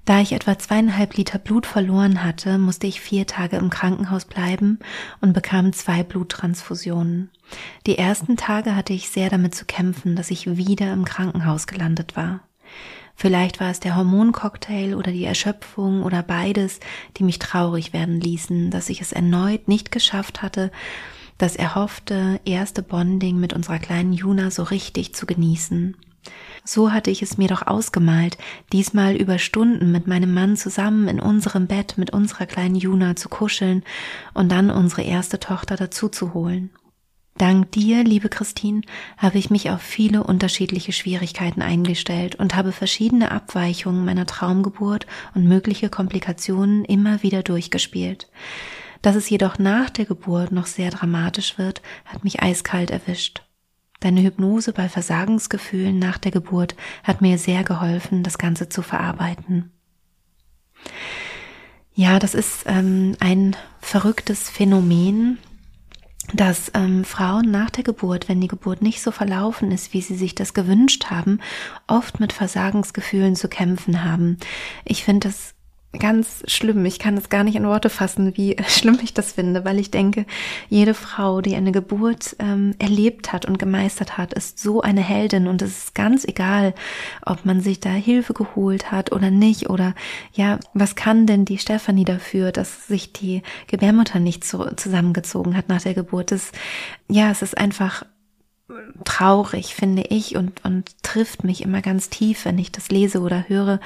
Da 0.06 0.22
ich 0.22 0.34
etwa 0.34 0.58
zweieinhalb 0.58 1.18
Liter 1.18 1.40
Blut 1.40 1.66
verloren 1.66 2.24
hatte, 2.24 2.60
musste 2.60 2.86
ich 2.86 3.02
vier 3.02 3.26
Tage 3.26 3.58
im 3.58 3.72
Krankenhaus 3.72 4.26
bleiben 4.26 4.78
und 5.20 5.34
bekam 5.34 5.74
zwei 5.74 6.04
Bluttransfusionen. 6.04 7.32
Die 7.88 7.98
ersten 7.98 8.38
Tage 8.38 8.76
hatte 8.76 8.94
ich 8.94 9.10
sehr 9.10 9.32
damit 9.32 9.56
zu 9.56 9.66
kämpfen, 9.66 10.16
dass 10.16 10.30
ich 10.30 10.58
wieder 10.58 10.94
im 10.94 11.06
Krankenhaus 11.06 11.66
gelandet 11.66 12.16
war. 12.16 12.42
Vielleicht 13.16 13.60
war 13.60 13.72
es 13.72 13.80
der 13.80 13.96
Hormoncocktail 13.96 14.94
oder 14.94 15.12
die 15.12 15.26
Erschöpfung 15.26 16.04
oder 16.04 16.22
beides, 16.22 16.82
die 17.18 17.24
mich 17.24 17.40
traurig 17.40 17.92
werden 17.92 18.20
ließen, 18.20 18.70
dass 18.70 18.90
ich 18.90 19.02
es 19.02 19.12
erneut 19.12 19.68
nicht 19.68 19.92
geschafft 19.92 20.44
hatte, 20.44 20.72
das 21.38 21.56
erhoffte 21.56 22.40
erste 22.46 22.82
Bonding 22.82 23.40
mit 23.40 23.54
unserer 23.54 23.80
kleinen 23.80 24.14
Juna 24.14 24.52
so 24.52 24.64
richtig 24.64 25.16
zu 25.16 25.26
genießen. 25.26 25.98
So 26.64 26.92
hatte 26.92 27.12
ich 27.12 27.22
es 27.22 27.38
mir 27.38 27.48
doch 27.48 27.68
ausgemalt, 27.68 28.38
diesmal 28.74 29.16
über 29.16 29.38
Stunden 29.38 29.92
mit 29.92 30.08
meinem 30.08 30.34
Mann 30.34 30.58
zusammen 30.58 31.08
in 31.08 31.20
unserem 31.20 31.68
Bett 31.68 31.98
mit 31.98 32.12
unserer 32.12 32.48
kleinen 32.48 32.76
Juna 32.76 33.16
zu 33.16 33.30
kuscheln 33.30 33.84
und 34.34 34.52
dann 34.52 34.72
unsere 34.72 35.04
erste 35.04 35.40
Tochter 35.40 35.76
dazu 35.76 36.10
zu 36.10 36.34
holen. 36.34 36.72
Dank 37.38 37.74
dir, 37.74 38.04
liebe 38.06 38.30
Christine, 38.30 38.82
habe 39.18 39.38
ich 39.38 39.50
mich 39.50 39.70
auf 39.70 39.82
viele 39.82 40.24
unterschiedliche 40.24 40.94
Schwierigkeiten 40.94 41.62
eingestellt 41.62 42.36
und 42.36 42.56
habe 42.56 42.72
verschiedene 42.72 43.30
Abweichungen 43.30 44.06
meiner 44.06 44.26
Traumgeburt 44.26 45.06
und 45.34 45.46
mögliche 45.46 45.90
Komplikationen 45.90 46.86
immer 46.86 47.24
wieder 47.24 47.44
durchgespielt. 47.44 48.30
Dass 49.02 49.18
es 49.18 49.30
jedoch 49.30 49.60
nach 49.60 49.90
der 49.90 50.06
Geburt 50.06 50.54
noch 50.54 50.66
sehr 50.66 50.92
dramatisch 50.92 51.58
wird, 51.58 51.82
hat 52.06 52.24
mich 52.24 52.42
eiskalt 52.42 52.90
erwischt. 52.90 53.44
Deine 54.06 54.22
Hypnose 54.22 54.72
bei 54.72 54.88
Versagensgefühlen 54.88 55.98
nach 55.98 56.20
der 56.20 56.30
Geburt 56.30 56.76
hat 57.04 57.22
mir 57.22 57.40
sehr 57.40 57.64
geholfen, 57.64 58.22
das 58.22 58.38
Ganze 58.38 58.70
zu 58.70 58.84
verarbeiten. 58.84 59.72
Ja, 61.96 62.20
das 62.20 62.36
ist 62.36 62.66
ähm, 62.68 63.16
ein 63.20 63.56
verrücktes 63.82 64.52
Phänomen, 64.52 65.40
dass 66.34 66.70
ähm, 66.76 67.04
Frauen 67.04 67.50
nach 67.50 67.72
der 67.72 67.84
Geburt, 67.84 68.30
wenn 68.30 68.40
die 68.42 68.48
Geburt 68.48 68.84
nicht 68.84 69.02
so 69.02 69.10
verlaufen 69.10 69.72
ist, 69.72 69.92
wie 69.92 70.02
sie 70.02 70.16
sich 70.16 70.36
das 70.36 70.54
gewünscht 70.54 71.06
haben, 71.06 71.40
oft 71.88 72.20
mit 72.20 72.32
Versagensgefühlen 72.32 73.36
zu 73.36 73.48
kämpfen 73.48 74.04
haben. 74.04 74.38
Ich 74.84 75.04
finde 75.04 75.30
das 75.30 75.55
ganz 76.00 76.44
schlimm. 76.48 76.86
Ich 76.86 77.00
kann 77.00 77.18
es 77.18 77.30
gar 77.30 77.44
nicht 77.44 77.56
in 77.56 77.66
Worte 77.66 77.90
fassen, 77.90 78.36
wie 78.38 78.56
schlimm 78.68 79.00
ich 79.04 79.14
das 79.14 79.34
finde, 79.34 79.66
weil 79.66 79.80
ich 79.80 79.92
denke, 79.92 80.26
jede 80.70 80.94
Frau, 80.94 81.42
die 81.42 81.56
eine 81.56 81.72
Geburt 81.72 82.36
ähm, 82.40 82.76
erlebt 82.80 83.34
hat 83.34 83.46
und 83.46 83.60
gemeistert 83.60 84.18
hat, 84.18 84.34
ist 84.34 84.60
so 84.60 84.82
eine 84.82 85.02
Heldin 85.02 85.48
und 85.48 85.62
es 85.62 85.78
ist 85.78 85.96
ganz 85.96 86.26
egal, 86.26 86.74
ob 87.26 87.46
man 87.46 87.62
sich 87.62 87.80
da 87.80 87.90
Hilfe 87.90 88.34
geholt 88.34 88.92
hat 88.92 89.12
oder 89.12 89.32
nicht 89.32 89.70
oder 89.70 89.94
ja, 90.34 90.60
was 90.74 90.96
kann 90.96 91.28
denn 91.28 91.46
die 91.46 91.58
Stefanie 91.58 92.06
dafür, 92.06 92.52
dass 92.52 92.88
sich 92.88 93.14
die 93.14 93.42
Gebärmutter 93.68 94.20
nicht 94.20 94.44
so 94.44 94.70
zusammengezogen 94.76 95.56
hat 95.56 95.70
nach 95.70 95.82
der 95.82 95.94
Geburt? 95.94 96.32
Das, 96.32 96.52
ja, 97.08 97.32
es 97.32 97.42
ist 97.42 97.58
einfach 97.58 98.04
traurig, 99.04 99.76
finde 99.76 100.04
ich, 100.10 100.36
und, 100.36 100.66
und 100.66 101.04
trifft 101.04 101.44
mich 101.44 101.62
immer 101.62 101.82
ganz 101.82 102.10
tief, 102.10 102.46
wenn 102.46 102.58
ich 102.58 102.72
das 102.72 102.90
lese 102.90 103.20
oder 103.22 103.48
höre, 103.48 103.80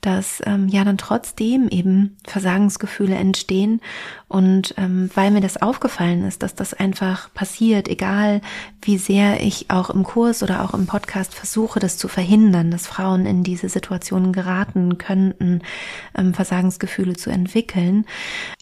dass 0.00 0.40
ähm, 0.46 0.68
ja 0.68 0.84
dann 0.84 0.98
trotzdem 0.98 1.68
eben 1.68 2.16
Versagensgefühle 2.26 3.16
entstehen. 3.16 3.80
Und 4.28 4.74
ähm, 4.78 5.10
weil 5.14 5.32
mir 5.32 5.40
das 5.40 5.60
aufgefallen 5.60 6.24
ist, 6.24 6.44
dass 6.44 6.54
das 6.54 6.74
einfach 6.74 7.34
passiert, 7.34 7.88
egal 7.88 8.40
wie 8.80 8.98
sehr 8.98 9.42
ich 9.42 9.68
auch 9.70 9.90
im 9.90 10.04
Kurs 10.04 10.44
oder 10.44 10.62
auch 10.62 10.74
im 10.74 10.86
Podcast 10.86 11.34
versuche, 11.34 11.80
das 11.80 11.98
zu 11.98 12.06
verhindern, 12.06 12.70
dass 12.70 12.86
Frauen 12.86 13.26
in 13.26 13.42
diese 13.42 13.68
Situationen 13.68 14.32
geraten 14.32 14.96
könnten, 14.98 15.62
ähm, 16.16 16.34
Versagensgefühle 16.34 17.14
zu 17.14 17.30
entwickeln, 17.30 18.06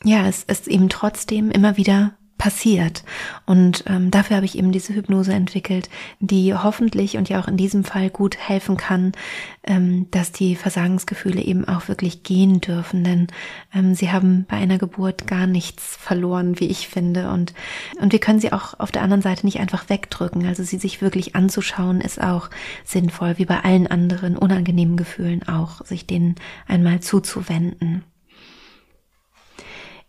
ja, 0.02 0.26
es 0.26 0.44
ist 0.44 0.66
eben 0.66 0.88
trotzdem 0.88 1.50
immer 1.50 1.76
wieder 1.76 2.12
passiert. 2.38 3.03
Und 3.44 3.85
ähm, 3.88 4.11
dafür 4.11 4.37
habe 4.37 4.46
ich 4.46 4.57
eben 4.57 4.72
diese 4.72 4.94
Hypnose 4.94 5.33
entwickelt, 5.33 5.90
die 6.20 6.55
hoffentlich 6.55 7.16
und 7.16 7.29
ja 7.29 7.40
auch 7.40 7.48
in 7.48 7.57
diesem 7.57 7.85
Fall 7.85 8.09
gut 8.09 8.38
helfen 8.38 8.77
kann, 8.77 9.12
ähm, 9.64 10.07
dass 10.12 10.33
die 10.33 10.55
Versagensgefühle 10.55 11.42
eben 11.42 11.66
auch 11.66 11.88
wirklich 11.88 12.22
gehen 12.22 12.61
dürfen. 12.61 13.03
Denn 13.05 13.27
ähm, 13.74 13.94
sie 13.94 14.11
haben 14.11 14.46
bei 14.48 14.57
einer 14.57 14.79
Geburt 14.79 15.27
gar 15.27 15.46
nichts 15.46 15.96
verloren, 15.96 16.61
wie 16.61 16.68
ich 16.68 16.88
finde. 16.88 17.31
Und, 17.31 17.53
und 18.01 18.12
wir 18.12 18.20
können 18.20 18.40
sie 18.40 18.53
auch 18.53 18.79
auf 18.79 18.92
der 18.92 19.03
anderen 19.03 19.22
Seite 19.22 19.44
nicht 19.44 19.59
einfach 19.59 19.90
wegdrücken. 19.90 20.46
Also 20.46 20.62
sie 20.62 20.79
sich 20.79 21.03
wirklich 21.03 21.35
anzuschauen, 21.35 22.01
ist 22.01 22.22
auch 22.22 22.48
sinnvoll, 22.85 23.35
wie 23.38 23.46
bei 23.46 23.61
allen 23.64 23.88
anderen 23.88 24.37
unangenehmen 24.37 24.96
Gefühlen 24.96 25.46
auch, 25.48 25.85
sich 25.85 26.07
denen 26.07 26.37
einmal 26.68 27.01
zuzuwenden. 27.01 28.05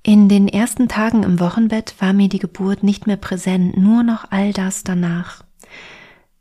In 0.02 0.30
den 0.30 0.48
ersten 0.48 0.88
Tagen 0.88 1.24
im 1.24 1.40
Wochenbett 1.40 1.96
war 2.00 2.14
mir 2.14 2.30
die 2.30 2.40
Geburt 2.40 2.84
nicht 2.84 3.06
mehr 3.06 3.18
präsent, 3.18 3.78
nur 3.78 4.04
noch 4.04 4.32
all 4.32 4.54
das 4.54 4.84
danach. 4.84 5.44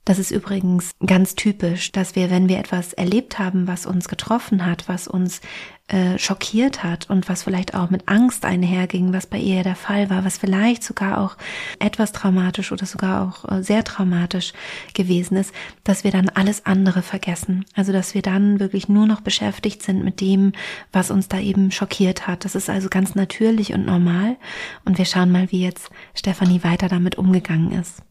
Das 0.09 0.18
ist 0.18 0.31
übrigens 0.31 0.92
ganz 1.05 1.35
typisch, 1.35 1.92
dass 1.92 2.16
wir, 2.16 2.31
wenn 2.31 2.49
wir 2.49 2.59
etwas 2.59 2.94
erlebt 2.94 3.38
haben, 3.38 3.68
was 3.68 3.85
uns 3.85 4.09
getroffen 4.09 4.64
hat, 4.64 4.88
was 4.88 5.07
uns 5.07 5.42
äh, 5.88 6.18
schockiert 6.18 6.83
hat 6.83 7.11
und 7.11 7.29
was 7.29 7.42
vielleicht 7.42 7.75
auch 7.75 7.90
mit 7.90 8.09
Angst 8.09 8.47
einherging, 8.47 9.12
was 9.12 9.27
bei 9.27 9.37
ihr 9.37 9.62
der 9.64 9.77
Fall 9.77 10.09
war, 10.09 10.25
was 10.25 10.38
vielleicht 10.38 10.83
sogar 10.83 11.21
auch 11.21 11.37
etwas 11.79 12.12
traumatisch 12.12 12.73
oder 12.73 12.87
sogar 12.87 13.29
auch 13.29 13.53
äh, 13.53 13.62
sehr 13.62 13.85
traumatisch 13.85 14.55
gewesen 14.94 15.37
ist, 15.37 15.53
dass 15.85 16.05
wir 16.05 16.11
dann 16.11 16.31
alles 16.31 16.64
andere 16.64 17.03
vergessen. 17.03 17.66
Also 17.75 17.92
dass 17.92 18.14
wir 18.14 18.23
dann 18.23 18.61
wirklich 18.61 18.88
nur 18.88 19.07
noch 19.07 19.21
beschäftigt 19.21 19.83
sind 19.83 20.03
mit 20.03 20.23
dem, 20.23 20.53
was 20.90 21.11
uns 21.11 21.29
da 21.29 21.38
eben 21.38 21.71
schockiert 21.71 22.27
hat. 22.27 22.47
Das 22.47 22.55
ist 22.55 22.71
also 22.71 22.88
ganz 22.88 23.14
natürlich 23.14 23.75
und 23.75 23.85
normal. 23.85 24.38
Und 24.87 24.97
wir 24.97 25.05
schauen 25.05 25.31
mal, 25.31 25.53
wie 25.53 25.64
jetzt 25.64 25.90
Stefanie 26.14 26.64
weiter 26.64 26.88
damit 26.88 27.18
umgegangen 27.18 27.73
ist. 27.73 28.03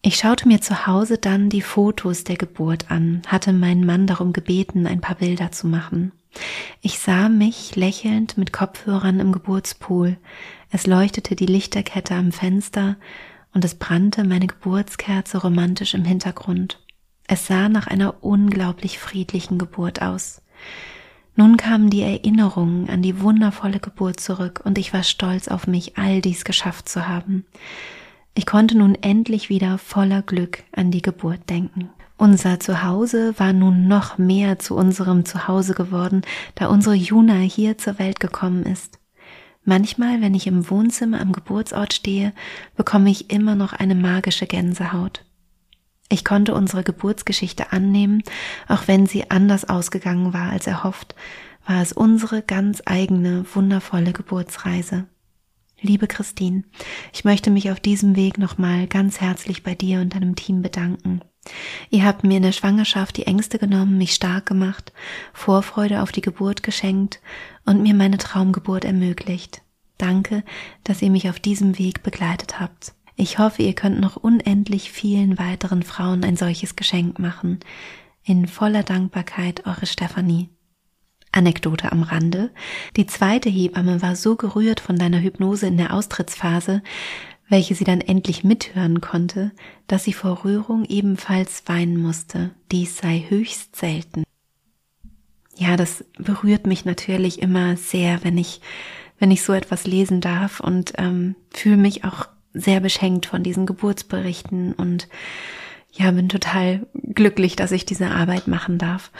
Ich 0.00 0.16
schaute 0.16 0.46
mir 0.46 0.60
zu 0.60 0.86
Hause 0.86 1.18
dann 1.18 1.50
die 1.50 1.60
Fotos 1.60 2.22
der 2.22 2.36
Geburt 2.36 2.90
an, 2.90 3.22
hatte 3.26 3.52
meinen 3.52 3.84
Mann 3.84 4.06
darum 4.06 4.32
gebeten, 4.32 4.86
ein 4.86 5.00
paar 5.00 5.16
Bilder 5.16 5.50
zu 5.50 5.66
machen. 5.66 6.12
Ich 6.80 7.00
sah 7.00 7.28
mich 7.28 7.74
lächelnd 7.74 8.38
mit 8.38 8.52
Kopfhörern 8.52 9.18
im 9.18 9.32
Geburtspool. 9.32 10.16
Es 10.70 10.86
leuchtete 10.86 11.34
die 11.34 11.46
Lichterkette 11.46 12.14
am 12.14 12.30
Fenster 12.30 12.96
und 13.52 13.64
es 13.64 13.74
brannte 13.74 14.22
meine 14.22 14.46
Geburtskerze 14.46 15.38
romantisch 15.38 15.94
im 15.94 16.04
Hintergrund. 16.04 16.78
Es 17.26 17.46
sah 17.46 17.68
nach 17.68 17.88
einer 17.88 18.22
unglaublich 18.22 18.98
friedlichen 18.98 19.58
Geburt 19.58 20.00
aus. 20.00 20.42
Nun 21.34 21.56
kamen 21.56 21.90
die 21.90 22.02
Erinnerungen 22.02 22.88
an 22.88 23.02
die 23.02 23.20
wundervolle 23.20 23.80
Geburt 23.80 24.20
zurück 24.20 24.62
und 24.64 24.78
ich 24.78 24.92
war 24.92 25.02
stolz 25.02 25.48
auf 25.48 25.66
mich, 25.66 25.98
all 25.98 26.20
dies 26.20 26.44
geschafft 26.44 26.88
zu 26.88 27.08
haben. 27.08 27.46
Ich 28.38 28.46
konnte 28.46 28.78
nun 28.78 28.94
endlich 28.94 29.48
wieder 29.48 29.78
voller 29.78 30.22
Glück 30.22 30.62
an 30.70 30.92
die 30.92 31.02
Geburt 31.02 31.50
denken. 31.50 31.90
Unser 32.16 32.60
Zuhause 32.60 33.34
war 33.36 33.52
nun 33.52 33.88
noch 33.88 34.16
mehr 34.16 34.60
zu 34.60 34.76
unserem 34.76 35.24
Zuhause 35.24 35.74
geworden, 35.74 36.22
da 36.54 36.68
unsere 36.68 36.94
Juna 36.94 37.34
hier 37.34 37.78
zur 37.78 37.98
Welt 37.98 38.20
gekommen 38.20 38.62
ist. 38.62 39.00
Manchmal, 39.64 40.20
wenn 40.20 40.36
ich 40.36 40.46
im 40.46 40.70
Wohnzimmer 40.70 41.20
am 41.20 41.32
Geburtsort 41.32 41.92
stehe, 41.92 42.32
bekomme 42.76 43.10
ich 43.10 43.32
immer 43.32 43.56
noch 43.56 43.72
eine 43.72 43.96
magische 43.96 44.46
Gänsehaut. 44.46 45.24
Ich 46.08 46.24
konnte 46.24 46.54
unsere 46.54 46.84
Geburtsgeschichte 46.84 47.72
annehmen, 47.72 48.22
auch 48.68 48.86
wenn 48.86 49.06
sie 49.06 49.32
anders 49.32 49.68
ausgegangen 49.68 50.32
war 50.32 50.52
als 50.52 50.68
erhofft, 50.68 51.16
war 51.66 51.82
es 51.82 51.92
unsere 51.92 52.42
ganz 52.42 52.82
eigene, 52.86 53.44
wundervolle 53.52 54.12
Geburtsreise. 54.12 55.06
Liebe 55.80 56.08
Christine, 56.08 56.64
ich 57.12 57.24
möchte 57.24 57.50
mich 57.50 57.70
auf 57.70 57.78
diesem 57.78 58.16
Weg 58.16 58.36
nochmal 58.36 58.88
ganz 58.88 59.20
herzlich 59.20 59.62
bei 59.62 59.76
dir 59.76 60.00
und 60.00 60.12
deinem 60.12 60.34
Team 60.34 60.60
bedanken. 60.60 61.20
Ihr 61.88 62.04
habt 62.04 62.24
mir 62.24 62.38
in 62.38 62.42
der 62.42 62.52
Schwangerschaft 62.52 63.16
die 63.16 63.26
Ängste 63.28 63.58
genommen, 63.58 63.96
mich 63.96 64.12
stark 64.12 64.46
gemacht, 64.46 64.92
Vorfreude 65.32 66.02
auf 66.02 66.10
die 66.10 66.20
Geburt 66.20 66.64
geschenkt 66.64 67.20
und 67.64 67.80
mir 67.80 67.94
meine 67.94 68.18
Traumgeburt 68.18 68.84
ermöglicht. 68.84 69.62
Danke, 69.98 70.42
dass 70.82 71.00
ihr 71.00 71.10
mich 71.10 71.30
auf 71.30 71.38
diesem 71.38 71.78
Weg 71.78 72.02
begleitet 72.02 72.58
habt. 72.58 72.94
Ich 73.14 73.38
hoffe, 73.38 73.62
ihr 73.62 73.74
könnt 73.74 74.00
noch 74.00 74.16
unendlich 74.16 74.90
vielen 74.90 75.38
weiteren 75.38 75.84
Frauen 75.84 76.24
ein 76.24 76.36
solches 76.36 76.74
Geschenk 76.74 77.20
machen. 77.20 77.60
In 78.24 78.48
voller 78.48 78.82
Dankbarkeit, 78.82 79.64
eure 79.64 79.86
Stefanie. 79.86 80.48
Anekdote 81.32 81.92
am 81.92 82.02
Rande. 82.02 82.50
Die 82.96 83.06
zweite 83.06 83.48
Hebamme 83.48 84.02
war 84.02 84.16
so 84.16 84.36
gerührt 84.36 84.80
von 84.80 84.96
deiner 84.96 85.20
Hypnose 85.20 85.66
in 85.66 85.76
der 85.76 85.94
Austrittsphase, 85.94 86.82
welche 87.48 87.74
sie 87.74 87.84
dann 87.84 88.00
endlich 88.00 88.44
mithören 88.44 89.00
konnte, 89.00 89.52
dass 89.86 90.04
sie 90.04 90.12
vor 90.12 90.44
Rührung 90.44 90.84
ebenfalls 90.84 91.62
weinen 91.66 91.96
musste. 91.96 92.50
Dies 92.70 92.98
sei 92.98 93.24
höchst 93.28 93.76
selten. 93.76 94.24
Ja, 95.56 95.76
das 95.76 96.04
berührt 96.18 96.66
mich 96.66 96.84
natürlich 96.84 97.42
immer 97.42 97.76
sehr, 97.76 98.22
wenn 98.22 98.38
ich, 98.38 98.60
wenn 99.18 99.30
ich 99.30 99.42
so 99.42 99.52
etwas 99.52 99.86
lesen 99.86 100.20
darf 100.20 100.60
und 100.60 100.92
ähm, 100.98 101.34
fühle 101.50 101.78
mich 101.78 102.04
auch 102.04 102.28
sehr 102.52 102.80
beschenkt 102.80 103.26
von 103.26 103.42
diesen 103.42 103.66
Geburtsberichten 103.66 104.72
und 104.72 105.08
ja, 105.92 106.10
bin 106.10 106.28
total 106.28 106.86
glücklich, 106.94 107.56
dass 107.56 107.72
ich 107.72 107.86
diese 107.86 108.10
Arbeit 108.10 108.46
machen 108.46 108.78
darf. 108.78 109.10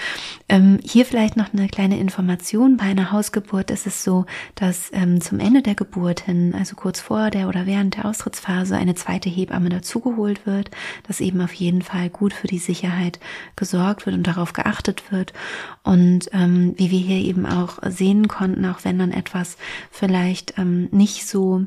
Ähm, 0.48 0.78
hier 0.84 1.06
vielleicht 1.06 1.36
noch 1.36 1.52
eine 1.52 1.66
kleine 1.66 1.98
Information. 1.98 2.76
Bei 2.76 2.84
einer 2.84 3.10
Hausgeburt 3.10 3.70
ist 3.70 3.86
es 3.86 4.04
so, 4.04 4.26
dass 4.54 4.90
ähm, 4.92 5.20
zum 5.20 5.40
Ende 5.40 5.62
der 5.62 5.74
Geburt 5.74 6.20
hin, 6.20 6.54
also 6.54 6.76
kurz 6.76 7.00
vor 7.00 7.30
der 7.30 7.48
oder 7.48 7.66
während 7.66 7.96
der 7.96 8.04
Austrittsphase, 8.04 8.76
eine 8.76 8.94
zweite 8.94 9.30
Hebamme 9.30 9.70
dazugeholt 9.70 10.46
wird, 10.46 10.70
dass 11.06 11.20
eben 11.20 11.40
auf 11.40 11.54
jeden 11.54 11.82
Fall 11.82 12.10
gut 12.10 12.34
für 12.34 12.46
die 12.46 12.58
Sicherheit 12.58 13.18
gesorgt 13.56 14.04
wird 14.04 14.14
und 14.14 14.26
darauf 14.26 14.52
geachtet 14.52 15.10
wird. 15.10 15.32
Und 15.82 16.28
ähm, 16.32 16.74
wie 16.76 16.90
wir 16.90 17.00
hier 17.00 17.24
eben 17.24 17.46
auch 17.46 17.78
sehen 17.88 18.28
konnten, 18.28 18.66
auch 18.66 18.84
wenn 18.84 18.98
dann 18.98 19.12
etwas 19.12 19.56
vielleicht 19.90 20.58
ähm, 20.58 20.88
nicht 20.92 21.26
so 21.26 21.66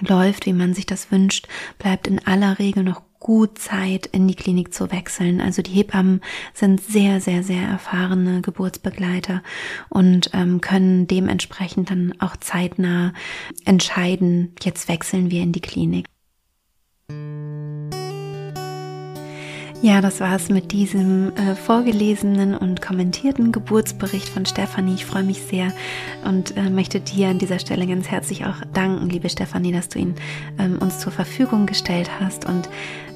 läuft, 0.00 0.46
wie 0.46 0.52
man 0.52 0.74
sich 0.74 0.86
das 0.86 1.10
wünscht, 1.10 1.48
bleibt 1.78 2.06
in 2.06 2.24
aller 2.24 2.58
Regel 2.58 2.84
noch 2.84 3.02
gut 3.20 3.58
Zeit, 3.58 4.06
in 4.06 4.26
die 4.26 4.34
Klinik 4.34 4.74
zu 4.74 4.90
wechseln. 4.90 5.40
Also 5.40 5.62
die 5.62 5.70
Hebammen 5.70 6.22
sind 6.54 6.80
sehr, 6.80 7.20
sehr, 7.20 7.42
sehr 7.42 7.62
erfahrene 7.62 8.40
Geburtsbegleiter 8.40 9.42
und 9.90 10.30
ähm, 10.32 10.60
können 10.60 11.06
dementsprechend 11.06 11.90
dann 11.90 12.14
auch 12.18 12.36
zeitnah 12.36 13.12
entscheiden, 13.64 14.54
jetzt 14.62 14.88
wechseln 14.88 15.30
wir 15.30 15.42
in 15.42 15.52
die 15.52 15.60
Klinik. 15.60 16.06
Ja, 19.82 20.02
das 20.02 20.20
war 20.20 20.36
es 20.36 20.50
mit 20.50 20.72
diesem 20.72 21.34
äh, 21.36 21.54
vorgelesenen 21.54 22.54
und 22.54 22.82
kommentierten 22.82 23.50
Geburtsbericht 23.50 24.28
von 24.28 24.44
Stefanie. 24.44 24.92
Ich 24.92 25.06
freue 25.06 25.22
mich 25.22 25.40
sehr 25.40 25.72
und 26.22 26.54
äh, 26.58 26.68
möchte 26.68 27.00
dir 27.00 27.28
an 27.28 27.38
dieser 27.38 27.58
Stelle 27.58 27.86
ganz 27.86 28.08
herzlich 28.08 28.44
auch 28.44 28.56
danken, 28.74 29.08
liebe 29.08 29.30
Stefanie, 29.30 29.72
dass 29.72 29.88
du 29.88 29.98
ihn 29.98 30.16
ähm, 30.58 30.76
uns 30.80 30.98
zur 30.98 31.12
Verfügung 31.12 31.64
gestellt 31.64 32.10
hast. 32.20 32.44
Und 32.44 32.68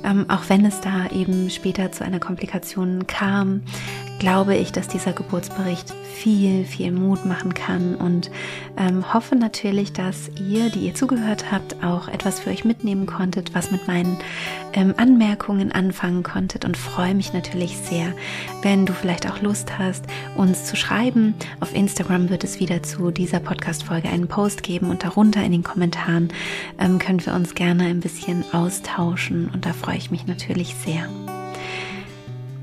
ähm, 0.05 0.25
auch 0.31 0.49
wenn 0.49 0.65
es 0.65 0.81
da 0.81 1.11
eben 1.15 1.51
später 1.51 1.93
zu 1.93 2.03
einer 2.03 2.19
Komplikation 2.19 3.07
kam, 3.07 3.61
glaube 4.25 4.57
ich, 4.57 4.73
dass 4.73 4.89
dieser 4.89 5.13
Geburtsbericht 5.13 5.93
viel, 6.15 6.65
viel 6.65 6.93
Mut 6.93 7.27
machen 7.27 7.53
kann 7.53 7.95
und 7.95 8.31
ähm, 8.79 9.13
hoffe 9.13 9.37
natürlich, 9.37 9.93
dass 9.93 10.31
ihr, 10.41 10.71
die 10.71 10.87
ihr 10.87 10.95
zugehört 10.95 11.53
habt, 11.53 11.85
auch 11.85 12.09
etwas 12.09 12.41
für 12.41 12.49
euch 12.49 12.65
mitnehmen 12.65 13.05
konntet, 13.05 13.55
was 13.55 13.71
mit 13.71 13.87
meinen 13.87 14.17
ähm, 14.73 14.95
Anmerkungen 14.97 15.73
anfangen 15.73 16.23
konntet 16.23 16.65
und 16.65 16.79
freue 16.79 17.15
mich 17.15 17.35
natürlich 17.35 17.77
sehr, 17.77 18.15
wenn 18.63 18.87
du 18.87 18.95
vielleicht 18.95 19.31
auch 19.31 19.43
Lust 19.43 19.79
hast, 19.79 20.07
uns 20.37 20.65
zu 20.65 20.75
schreiben. 20.75 21.35
Auf 21.61 21.75
Instagram 21.75 22.31
wird 22.31 22.45
es 22.45 22.61
wieder 22.61 22.83
zu 22.83 23.11
dieser 23.11 23.41
Podcast-Folge 23.41 24.09
einen 24.09 24.29
Post 24.29 24.63
geben 24.63 24.89
und 24.89 25.05
darunter 25.05 25.45
in 25.45 25.53
den 25.53 25.65
Kommentaren 25.65 26.33
ähm, 26.79 26.99
können 26.99 27.25
wir 27.27 27.35
uns 27.35 27.55
gerne 27.55 27.85
ein 27.85 28.01
bisschen 28.01 28.43
austauschen 28.55 29.51
und 29.53 29.67
da 29.67 29.75
freue 29.75 29.99
ich 29.99 30.11
mich 30.11 30.27
natürlich 30.27 30.75
sehr. 30.83 31.11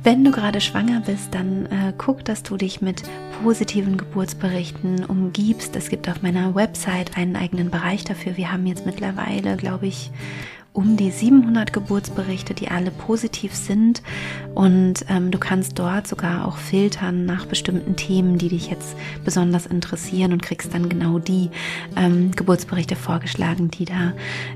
Wenn 0.04 0.24
du 0.24 0.32
gerade 0.32 0.62
schwanger 0.62 1.02
bist, 1.02 1.36
dann 1.36 1.68
äh, 1.68 1.94
guck, 1.96 2.26
dass 2.26 2.42
du 2.42 2.58
dich 2.58 2.82
mit 2.82 3.04
positiven 3.44 3.98
Geburtsberichten 3.98 5.06
umgibst. 5.06 5.76
Es 5.76 5.90
gibt 5.90 6.10
auf 6.10 6.24
meiner 6.24 6.56
Website 6.56 7.18
einen 7.18 7.36
eigenen 7.36 7.70
Bereich 7.70 8.04
dafür. 8.04 8.36
Wir 8.36 8.52
haben 8.52 8.66
jetzt 8.66 8.88
mittlerweile, 8.88 9.58
glaube 9.58 9.86
ich, 9.86 10.10
um 10.74 10.98
die 10.98 11.12
700 11.12 11.72
Geburtsberichte, 11.72 12.56
die 12.56 12.70
alle 12.70 12.90
positiv 12.90 13.54
sind. 13.54 14.02
Und 14.56 15.06
ähm, 15.08 15.30
du 15.30 15.38
kannst 15.38 15.78
dort 15.78 16.08
sogar 16.08 16.48
auch 16.48 16.58
filtern 16.58 17.26
nach 17.26 17.46
bestimmten 17.46 17.96
Themen, 17.96 18.40
die 18.40 18.50
dich 18.50 18.72
jetzt 18.72 18.96
besonders 19.24 19.68
interessieren 19.68 20.34
und 20.34 20.42
kriegst 20.42 20.74
dann 20.74 20.90
genau 20.90 21.20
die 21.20 21.52
ähm, 21.96 22.32
Geburtsberichte 22.32 22.96
vorgeschlagen, 22.96 23.70
die 23.70 23.86
da 23.86 24.14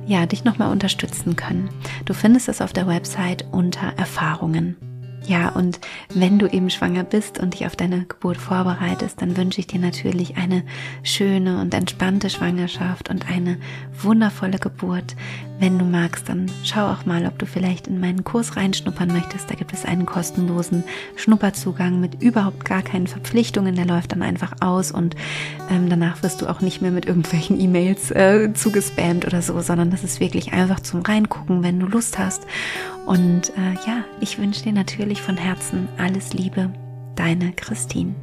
ja 0.07 0.25
dich 0.25 0.43
nochmal 0.43 0.71
unterstützen 0.71 1.35
können. 1.35 1.69
Du 2.05 2.15
findest 2.15 2.49
es 2.49 2.61
auf 2.61 2.73
der 2.73 2.87
Website 2.87 3.45
unter 3.51 3.93
Erfahrungen. 3.95 4.94
Ja, 5.27 5.49
und 5.49 5.79
wenn 6.13 6.37
du 6.37 6.47
eben 6.47 6.69
schwanger 6.69 7.03
bist 7.03 7.39
und 7.39 7.55
dich 7.55 7.65
auf 7.65 7.75
deine 7.75 8.05
Geburt 8.05 8.37
vorbereitest, 8.37 9.21
dann 9.21 9.35
wünsche 9.35 9.59
ich 9.59 9.67
dir 9.67 9.79
natürlich 9.79 10.37
eine 10.37 10.63
schöne 11.01 11.61
und 11.61 11.73
entspannte 11.73 12.29
Schwangerschaft 12.29 13.09
und 13.09 13.27
eine 13.27 13.57
wundervolle 14.01 14.59
Geburt. 14.59 15.15
Wenn 15.57 15.79
du 15.79 15.85
magst, 15.85 16.27
dann 16.27 16.51
schau 16.63 16.85
auch 16.87 17.05
mal, 17.05 17.25
ob 17.25 17.39
du 17.39 17.45
vielleicht 17.45 17.87
in 17.87 18.01
meinen 18.01 18.25
Kurs 18.25 18.57
reinschnuppern 18.57 19.07
möchtest. 19.07 19.49
Da 19.49 19.55
gibt 19.55 19.71
es 19.71 19.85
einen 19.85 20.05
kostenlosen 20.05 20.83
Schnupperzugang 21.15 22.01
mit 22.01 22.21
überhaupt 22.21 22.65
gar 22.65 22.81
keinen 22.81 23.07
Verpflichtungen. 23.07 23.75
Der 23.75 23.85
läuft 23.85 24.11
dann 24.11 24.21
einfach 24.21 24.53
aus 24.59 24.91
und 24.91 25.15
ähm, 25.71 25.89
danach 25.89 26.23
wirst 26.23 26.41
du 26.41 26.47
auch 26.47 26.59
nicht 26.59 26.81
mehr 26.81 26.91
mit 26.91 27.05
irgendwelchen 27.05 27.59
E-Mails 27.59 28.11
äh, 28.11 28.51
zugespammt 28.53 29.25
oder 29.25 29.41
so, 29.41 29.61
sondern 29.61 29.91
das 29.91 30.03
ist 30.03 30.19
wirklich 30.19 30.51
einfach 30.51 30.81
zum 30.81 31.01
Reingucken, 31.01 31.63
wenn 31.63 31.79
du 31.79 31.85
Lust 31.85 32.19
hast. 32.19 32.45
Und 33.05 33.49
äh, 33.51 33.73
ja, 33.87 34.03
ich 34.19 34.37
wünsche 34.37 34.63
dir 34.63 34.73
natürlich 34.73 35.21
von 35.21 35.37
Herzen 35.37 35.87
alles 35.97 36.33
Liebe, 36.33 36.69
deine 37.15 37.53
Christine. 37.53 38.13